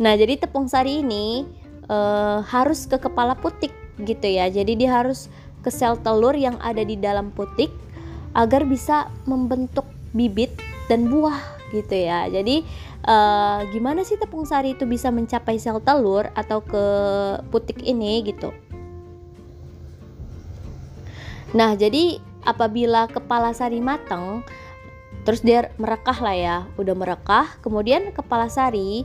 Nah, 0.00 0.16
jadi 0.16 0.40
tepung 0.40 0.64
sari 0.64 1.04
ini 1.04 1.44
uh, 1.88 2.40
harus 2.48 2.88
ke 2.88 2.96
kepala 2.96 3.36
putik 3.36 3.72
gitu 4.00 4.26
ya. 4.28 4.48
Jadi 4.48 4.80
dia 4.80 4.96
harus 5.00 5.28
ke 5.60 5.68
sel 5.68 6.00
telur 6.00 6.32
yang 6.32 6.56
ada 6.64 6.80
di 6.80 6.96
dalam 6.96 7.28
putik 7.36 7.68
agar 8.32 8.64
bisa 8.64 9.12
membentuk 9.28 9.84
bibit 10.16 10.56
dan 10.88 11.12
buah 11.12 11.36
gitu 11.76 11.92
ya. 11.92 12.32
Jadi 12.32 12.64
uh, 13.10 13.66
gimana 13.74 14.06
sih 14.06 14.14
tepung 14.14 14.46
sari 14.46 14.78
itu 14.78 14.86
bisa 14.86 15.10
mencapai 15.10 15.58
sel 15.58 15.82
telur 15.82 16.30
atau 16.38 16.62
ke 16.62 16.84
putik 17.50 17.82
ini 17.82 18.22
gitu. 18.22 18.54
Nah, 21.50 21.74
jadi 21.74 22.22
apabila 22.46 23.10
kepala 23.10 23.50
sari 23.50 23.82
matang, 23.82 24.46
terus 25.26 25.42
dia 25.42 25.74
merekah 25.82 26.18
lah 26.22 26.36
ya, 26.38 26.56
udah 26.78 26.94
merekah, 26.94 27.58
kemudian 27.58 28.14
kepala 28.14 28.46
sari 28.46 29.02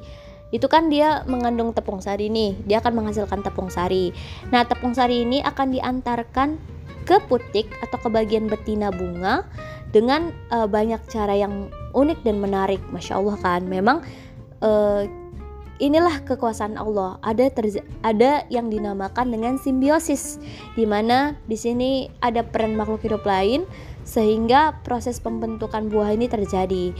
itu 0.53 0.69
kan 0.69 0.93
dia 0.93 1.25
mengandung 1.25 1.73
tepung 1.73 1.99
sari 2.05 2.29
nih, 2.29 2.53
dia 2.69 2.77
akan 2.79 3.01
menghasilkan 3.01 3.41
tepung 3.41 3.73
sari. 3.73 4.13
Nah, 4.53 4.61
tepung 4.63 4.93
sari 4.93 5.25
ini 5.25 5.41
akan 5.41 5.73
diantarkan 5.73 6.49
ke 7.09 7.17
putik 7.25 7.65
atau 7.81 7.97
ke 7.97 8.09
bagian 8.13 8.45
betina 8.45 8.93
bunga 8.93 9.41
dengan 9.89 10.29
uh, 10.53 10.69
banyak 10.69 11.01
cara 11.09 11.33
yang 11.33 11.73
unik 11.95 12.27
dan 12.27 12.43
menarik, 12.43 12.83
masya 12.91 13.17
Allah 13.17 13.39
kan. 13.39 13.63
Memang 13.65 14.03
uh, 14.59 15.07
inilah 15.79 16.23
kekuasaan 16.27 16.75
Allah. 16.75 17.17
Ada 17.23 17.51
ada 18.03 18.43
yang 18.51 18.67
dinamakan 18.67 19.31
dengan 19.31 19.55
simbiosis, 19.55 20.37
di 20.75 20.83
mana 20.83 21.39
di 21.47 21.55
sini 21.55 22.11
ada 22.19 22.43
peran 22.43 22.75
makhluk 22.75 23.03
hidup 23.03 23.23
lain 23.23 23.63
sehingga 24.05 24.77
proses 24.85 25.17
pembentukan 25.17 25.89
buah 25.89 26.13
ini 26.13 26.29
terjadi. 26.29 26.93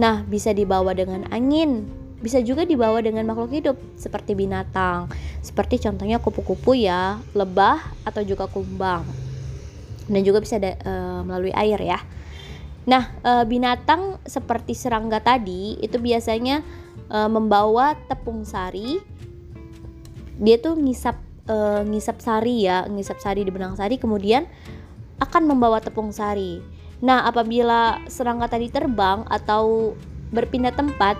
Nah, 0.00 0.24
bisa 0.24 0.54
dibawa 0.54 0.94
dengan 0.94 1.28
angin, 1.28 1.84
bisa 2.18 2.40
juga 2.40 2.64
dibawa 2.64 3.02
dengan 3.04 3.28
makhluk 3.28 3.52
hidup 3.52 3.76
seperti 3.94 4.34
binatang, 4.34 5.10
seperti 5.44 5.78
contohnya 5.82 6.22
kupu-kupu 6.22 6.74
ya, 6.74 7.20
lebah 7.34 7.82
atau 8.06 8.22
juga 8.24 8.48
kumbang. 8.48 9.04
Dan 10.08 10.24
juga 10.24 10.40
bisa 10.40 10.56
uh, 10.56 11.20
melalui 11.20 11.52
air 11.52 11.78
ya. 11.84 12.00
Nah, 12.88 13.12
uh, 13.20 13.44
binatang 13.44 14.16
seperti 14.24 14.72
serangga 14.72 15.20
tadi 15.20 15.76
itu 15.84 16.00
biasanya 16.00 16.64
e, 17.08 17.18
membawa 17.26 17.96
tepung 18.06 18.44
sari. 18.44 19.00
Dia 20.38 20.56
tuh 20.60 20.78
ngisap 20.78 21.16
e, 21.48 21.56
ngisap 21.88 22.16
sari 22.22 22.68
ya 22.68 22.86
ngisap 22.86 23.18
sari 23.18 23.42
di 23.42 23.50
benang 23.50 23.74
sari 23.74 23.98
kemudian 23.98 24.46
akan 25.18 25.42
membawa 25.48 25.82
tepung 25.82 26.14
sari. 26.14 26.62
Nah 27.02 27.26
apabila 27.26 27.98
serangga 28.06 28.46
tadi 28.46 28.70
terbang 28.70 29.26
atau 29.26 29.94
berpindah 30.30 30.74
tempat 30.76 31.18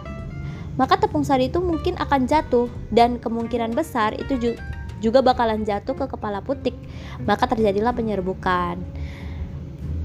maka 0.78 0.94
tepung 0.94 1.26
sari 1.26 1.50
itu 1.50 1.58
mungkin 1.58 1.98
akan 1.98 2.30
jatuh 2.30 2.70
dan 2.94 3.18
kemungkinan 3.18 3.74
besar 3.74 4.14
itu 4.14 4.54
juga 5.02 5.18
bakalan 5.18 5.66
jatuh 5.66 5.98
ke 5.98 6.06
kepala 6.06 6.38
putik. 6.38 6.78
Maka 7.26 7.50
terjadilah 7.50 7.90
penyerbukan. 7.90 8.78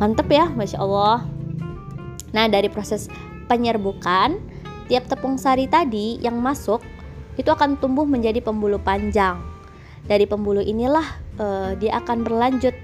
Mantep 0.01 0.25
ya 0.33 0.49
masya 0.49 0.81
Allah 0.81 1.29
nah 2.33 2.49
dari 2.49 2.67
proses 2.67 3.07
penyerbukan 3.47 4.41
tiap 4.91 5.07
tepung 5.07 5.39
sari 5.39 5.69
tadi 5.69 6.19
yang 6.19 6.35
masuk 6.41 6.83
itu 7.39 7.49
akan 7.49 7.81
tumbuh 7.81 8.05
menjadi 8.05 8.41
pembuluh 8.45 8.77
panjang. 8.77 9.41
Dari 10.03 10.27
pembuluh 10.27 10.61
inilah 10.61 11.07
uh, 11.39 11.71
dia 11.79 11.97
akan 11.97 12.27
berlanjut 12.27 12.75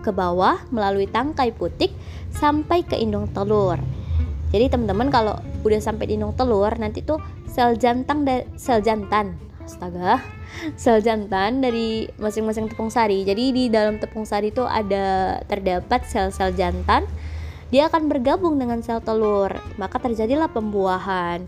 ke 0.00 0.10
bawah 0.12 0.60
melalui 0.70 1.08
tangkai 1.10 1.50
putik 1.52 1.90
sampai 2.30 2.84
ke 2.86 2.94
indung 2.96 3.28
telur. 3.32 3.80
Jadi 4.54 4.70
teman-teman 4.70 5.10
kalau 5.10 5.34
udah 5.66 5.80
sampai 5.82 6.06
di 6.06 6.14
indung 6.14 6.36
telur 6.38 6.70
nanti 6.78 7.02
tuh 7.02 7.18
sel 7.50 7.74
jantan 7.74 8.22
sel 8.54 8.78
jantan 8.84 9.34
astaga 9.64 10.22
sel 10.80 11.02
jantan 11.02 11.58
dari 11.64 12.06
masing-masing 12.20 12.70
tepung 12.70 12.92
sari. 12.92 13.26
Jadi 13.26 13.44
di 13.50 13.64
dalam 13.66 13.98
tepung 13.98 14.22
sari 14.22 14.54
itu 14.54 14.62
ada 14.62 15.40
terdapat 15.50 16.06
sel-sel 16.06 16.54
jantan 16.54 17.08
dia 17.74 17.90
akan 17.90 18.06
bergabung 18.06 18.54
dengan 18.54 18.78
sel 18.86 19.02
telur, 19.02 19.50
maka 19.82 19.98
terjadilah 19.98 20.46
pembuahan. 20.46 21.42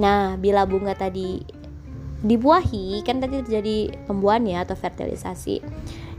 Nah, 0.00 0.40
bila 0.40 0.64
bunga 0.64 0.96
tadi 0.96 1.44
dibuahi, 2.24 3.04
kan 3.04 3.20
tadi 3.20 3.44
terjadi 3.44 3.92
pembuahan 4.08 4.48
ya 4.48 4.64
atau 4.64 4.72
fertilisasi. 4.72 5.60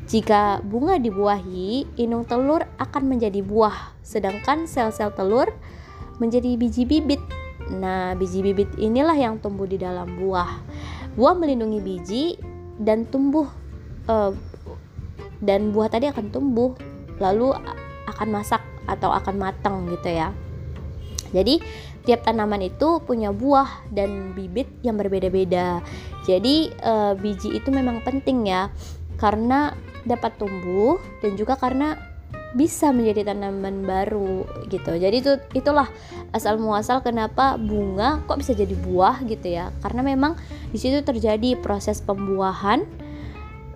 Jika 0.05 0.61
bunga 0.61 1.01
dibuahi, 1.01 1.97
inung 1.97 2.29
telur 2.29 2.61
akan 2.77 3.09
menjadi 3.09 3.41
buah, 3.41 3.97
sedangkan 4.05 4.69
sel-sel 4.69 5.09
telur 5.17 5.49
menjadi 6.21 6.53
biji 6.53 6.85
bibit. 6.85 7.23
Nah, 7.73 8.13
biji 8.13 8.45
bibit 8.45 8.69
inilah 8.77 9.17
yang 9.17 9.41
tumbuh 9.41 9.65
di 9.65 9.81
dalam 9.81 10.13
buah. 10.13 10.61
Buah 11.17 11.33
melindungi 11.33 11.81
biji 11.81 12.37
dan 12.77 13.09
tumbuh 13.09 13.49
uh, 14.05 14.29
dan 15.41 15.73
buah 15.73 15.89
tadi 15.89 16.05
akan 16.05 16.29
tumbuh 16.29 16.77
lalu 17.17 17.49
akan 18.05 18.29
masak 18.29 18.61
atau 18.89 19.11
akan 19.11 19.35
matang 19.39 19.87
gitu 19.91 20.09
ya. 20.11 20.31
Jadi 21.33 21.59
tiap 22.05 22.27
tanaman 22.27 22.61
itu 22.61 23.01
punya 23.03 23.33
buah 23.33 23.89
dan 23.89 24.35
bibit 24.37 24.69
yang 24.85 24.99
berbeda-beda. 24.99 25.81
Jadi 26.27 26.69
e, 26.69 26.93
biji 27.17 27.57
itu 27.57 27.73
memang 27.73 28.03
penting 28.05 28.47
ya 28.47 28.69
karena 29.17 29.73
dapat 30.03 30.35
tumbuh 30.35 30.99
dan 31.23 31.39
juga 31.39 31.55
karena 31.55 31.95
bisa 32.53 32.93
menjadi 32.93 33.33
tanaman 33.33 33.81
baru 33.81 34.45
gitu. 34.69 34.93
Jadi 34.93 35.25
itu 35.25 35.33
itulah 35.57 35.89
asal 36.29 36.61
muasal 36.61 37.01
kenapa 37.01 37.57
bunga 37.57 38.21
kok 38.29 38.37
bisa 38.37 38.53
jadi 38.53 38.77
buah 38.77 39.25
gitu 39.25 39.49
ya. 39.49 39.73
Karena 39.81 40.05
memang 40.05 40.37
di 40.69 40.77
situ 40.77 41.01
terjadi 41.01 41.57
proses 41.57 41.97
pembuahan 42.05 42.85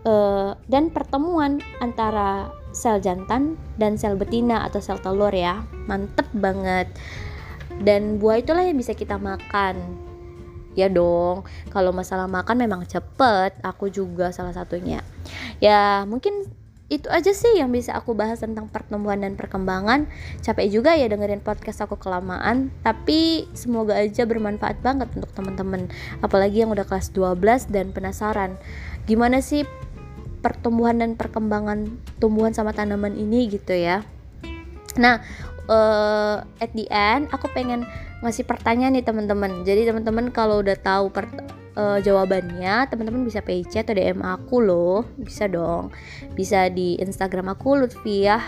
uh, 0.06 0.54
dan 0.70 0.93
pertemuan 0.93 1.58
antara 1.82 2.54
sel 2.78 3.02
jantan 3.02 3.58
dan 3.82 3.98
sel 3.98 4.13
betina 4.13 4.62
atau 4.62 4.78
sel 4.78 5.02
telur 5.02 5.34
ya. 5.34 5.66
Mantep 5.90 6.30
banget. 6.38 6.86
Dan 7.82 8.22
buah 8.22 8.46
itulah 8.46 8.62
yang 8.62 8.78
bisa 8.78 8.94
kita 8.94 9.18
makan. 9.18 10.06
Ya 10.78 10.94
dong 10.94 11.42
kalau 11.74 11.90
masalah 11.90 12.30
makan 12.30 12.62
memang 12.62 12.86
cepet 12.86 13.58
aku 13.66 13.90
juga 13.90 14.30
salah 14.30 14.54
satunya. 14.54 15.02
Ya 15.58 16.06
mungkin 16.06 16.46
itu 16.88 17.12
aja 17.12 17.36
sih 17.36 17.60
yang 17.60 17.68
bisa 17.68 17.92
aku 18.00 18.16
bahas 18.16 18.40
tentang 18.40 18.70
pertumbuhan 18.70 19.20
dan 19.20 19.34
perkembangan. 19.34 20.06
Capek 20.46 20.70
juga 20.70 20.94
ya 20.94 21.10
dengerin 21.10 21.42
podcast 21.42 21.84
aku 21.84 21.98
kelamaan 21.98 22.70
tapi 22.86 23.50
semoga 23.58 23.98
aja 23.98 24.24
bermanfaat 24.30 24.80
banget 24.86 25.10
untuk 25.18 25.34
teman-teman. 25.34 25.90
Apalagi 26.22 26.62
yang 26.62 26.72
udah 26.72 26.86
kelas 26.86 27.10
12 27.10 27.74
dan 27.74 27.90
penasaran. 27.92 28.56
Gimana 29.10 29.42
sih 29.42 29.66
pertumbuhan 30.39 31.02
dan 31.02 31.17
perkembangan 31.17 31.89
tumbuhan 32.21 32.54
sama 32.54 32.71
tanaman 32.71 33.17
ini 33.17 33.50
gitu 33.50 33.73
ya. 33.73 34.06
Nah 34.97 35.21
uh, 35.67 36.43
at 36.58 36.71
the 36.73 36.88
end 36.89 37.30
aku 37.30 37.52
pengen 37.52 37.86
ngasih 38.26 38.47
pertanyaan 38.50 38.97
nih 38.97 39.06
teman-teman. 39.06 39.62
Jadi 39.62 39.86
teman-teman 39.86 40.34
kalau 40.34 40.65
udah 40.65 40.78
tahu 40.78 41.13
per, 41.13 41.30
uh, 41.78 42.02
jawabannya 42.02 42.89
teman-teman 42.89 43.21
bisa 43.21 43.45
PC 43.45 43.86
atau 43.86 43.93
DM 43.93 44.26
aku 44.26 44.63
loh. 44.63 45.06
Bisa 45.21 45.45
dong. 45.45 45.93
Bisa 46.34 46.69
di 46.73 46.97
Instagram 46.97 47.54
aku 47.54 47.78
Lutfiah 47.78 48.41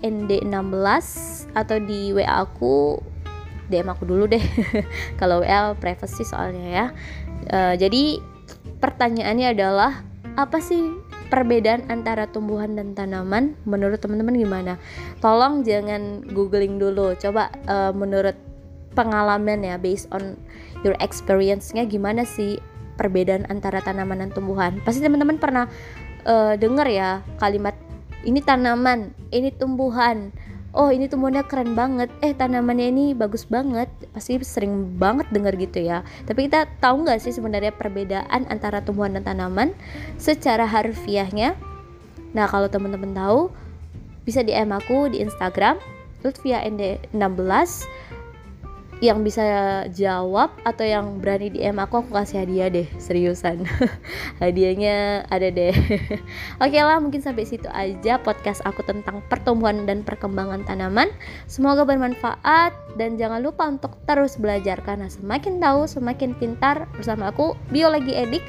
ND16 0.00 1.06
atau 1.52 1.76
di 1.80 2.12
WA 2.16 2.44
aku 2.44 3.00
DM 3.68 3.88
aku 3.92 4.08
dulu 4.08 4.24
deh. 4.30 4.40
Kalau 5.20 5.44
WA 5.44 5.76
privacy 5.76 6.24
soalnya 6.24 6.66
ya. 6.66 6.86
Uh, 7.52 7.74
jadi 7.76 8.20
pertanyaannya 8.80 9.52
adalah 9.52 9.92
apa 10.36 10.60
sih 10.60 11.05
perbedaan 11.28 11.86
antara 11.90 12.30
tumbuhan 12.30 12.74
dan 12.78 12.94
tanaman 12.94 13.58
menurut 13.66 13.98
teman-teman 13.98 14.36
gimana? 14.36 14.72
Tolong 15.20 15.66
jangan 15.66 16.22
googling 16.30 16.78
dulu. 16.78 17.14
Coba 17.18 17.50
uh, 17.66 17.92
menurut 17.92 18.34
pengalaman 18.96 19.60
ya 19.60 19.76
based 19.76 20.08
on 20.14 20.40
your 20.80 20.96
experience-nya 21.04 21.84
gimana 21.84 22.24
sih 22.24 22.56
perbedaan 22.96 23.44
antara 23.52 23.84
tanaman 23.84 24.24
dan 24.24 24.30
tumbuhan? 24.32 24.80
Pasti 24.82 25.04
teman-teman 25.04 25.36
pernah 25.36 25.68
uh, 26.24 26.56
dengar 26.56 26.88
ya 26.88 27.20
kalimat 27.36 27.76
ini 28.26 28.42
tanaman, 28.42 29.14
ini 29.30 29.54
tumbuhan 29.54 30.34
oh 30.76 30.92
ini 30.92 31.08
tumbuhannya 31.08 31.42
keren 31.48 31.72
banget. 31.72 32.12
Eh 32.20 32.36
tanamannya 32.36 32.92
ini 32.92 33.04
bagus 33.16 33.48
banget. 33.48 33.88
Pasti 34.12 34.36
sering 34.44 35.00
banget 35.00 35.26
dengar 35.32 35.56
gitu 35.56 35.80
ya. 35.80 36.04
Tapi 36.28 36.46
kita 36.46 36.68
tahu 36.78 37.08
nggak 37.08 37.18
sih 37.24 37.32
sebenarnya 37.32 37.72
perbedaan 37.72 38.44
antara 38.52 38.84
tumbuhan 38.84 39.16
dan 39.16 39.24
tanaman 39.24 39.72
secara 40.20 40.68
harfiahnya? 40.68 41.56
Nah 42.36 42.46
kalau 42.46 42.68
teman-teman 42.68 43.16
tahu 43.16 43.48
bisa 44.28 44.44
DM 44.44 44.70
aku 44.76 45.08
di 45.08 45.24
Instagram 45.24 45.80
Lutfia 46.20 46.60
ND16 46.66 47.86
yang 49.04 49.20
bisa 49.20 49.44
jawab 49.92 50.56
atau 50.64 50.80
yang 50.80 51.20
berani 51.20 51.52
DM 51.52 51.76
aku 51.76 52.00
aku 52.00 52.16
kasih 52.16 52.44
hadiah 52.44 52.72
deh 52.72 52.88
seriusan. 52.96 53.68
Hadiahnya 54.42 55.28
ada 55.28 55.52
deh. 55.52 55.76
Oke 56.64 56.78
lah 56.80 56.96
mungkin 56.96 57.20
sampai 57.20 57.44
situ 57.44 57.68
aja 57.68 58.16
podcast 58.16 58.64
aku 58.64 58.80
tentang 58.88 59.20
pertumbuhan 59.28 59.84
dan 59.84 60.00
perkembangan 60.00 60.64
tanaman. 60.64 61.12
Semoga 61.44 61.84
bermanfaat 61.84 62.72
dan 62.96 63.20
jangan 63.20 63.44
lupa 63.44 63.68
untuk 63.68 64.00
terus 64.08 64.40
belajar 64.40 64.80
karena 64.80 65.12
semakin 65.12 65.60
tahu 65.60 65.84
semakin 65.84 66.32
pintar. 66.32 66.88
Bersama 66.96 67.28
aku 67.28 67.52
biologi 67.68 68.16
edik. 68.16 68.44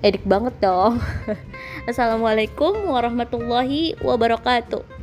Edik 0.00 0.24
banget 0.24 0.56
dong. 0.64 0.96
Assalamualaikum 1.90 2.88
warahmatullahi 2.88 4.00
wabarakatuh 4.00 5.01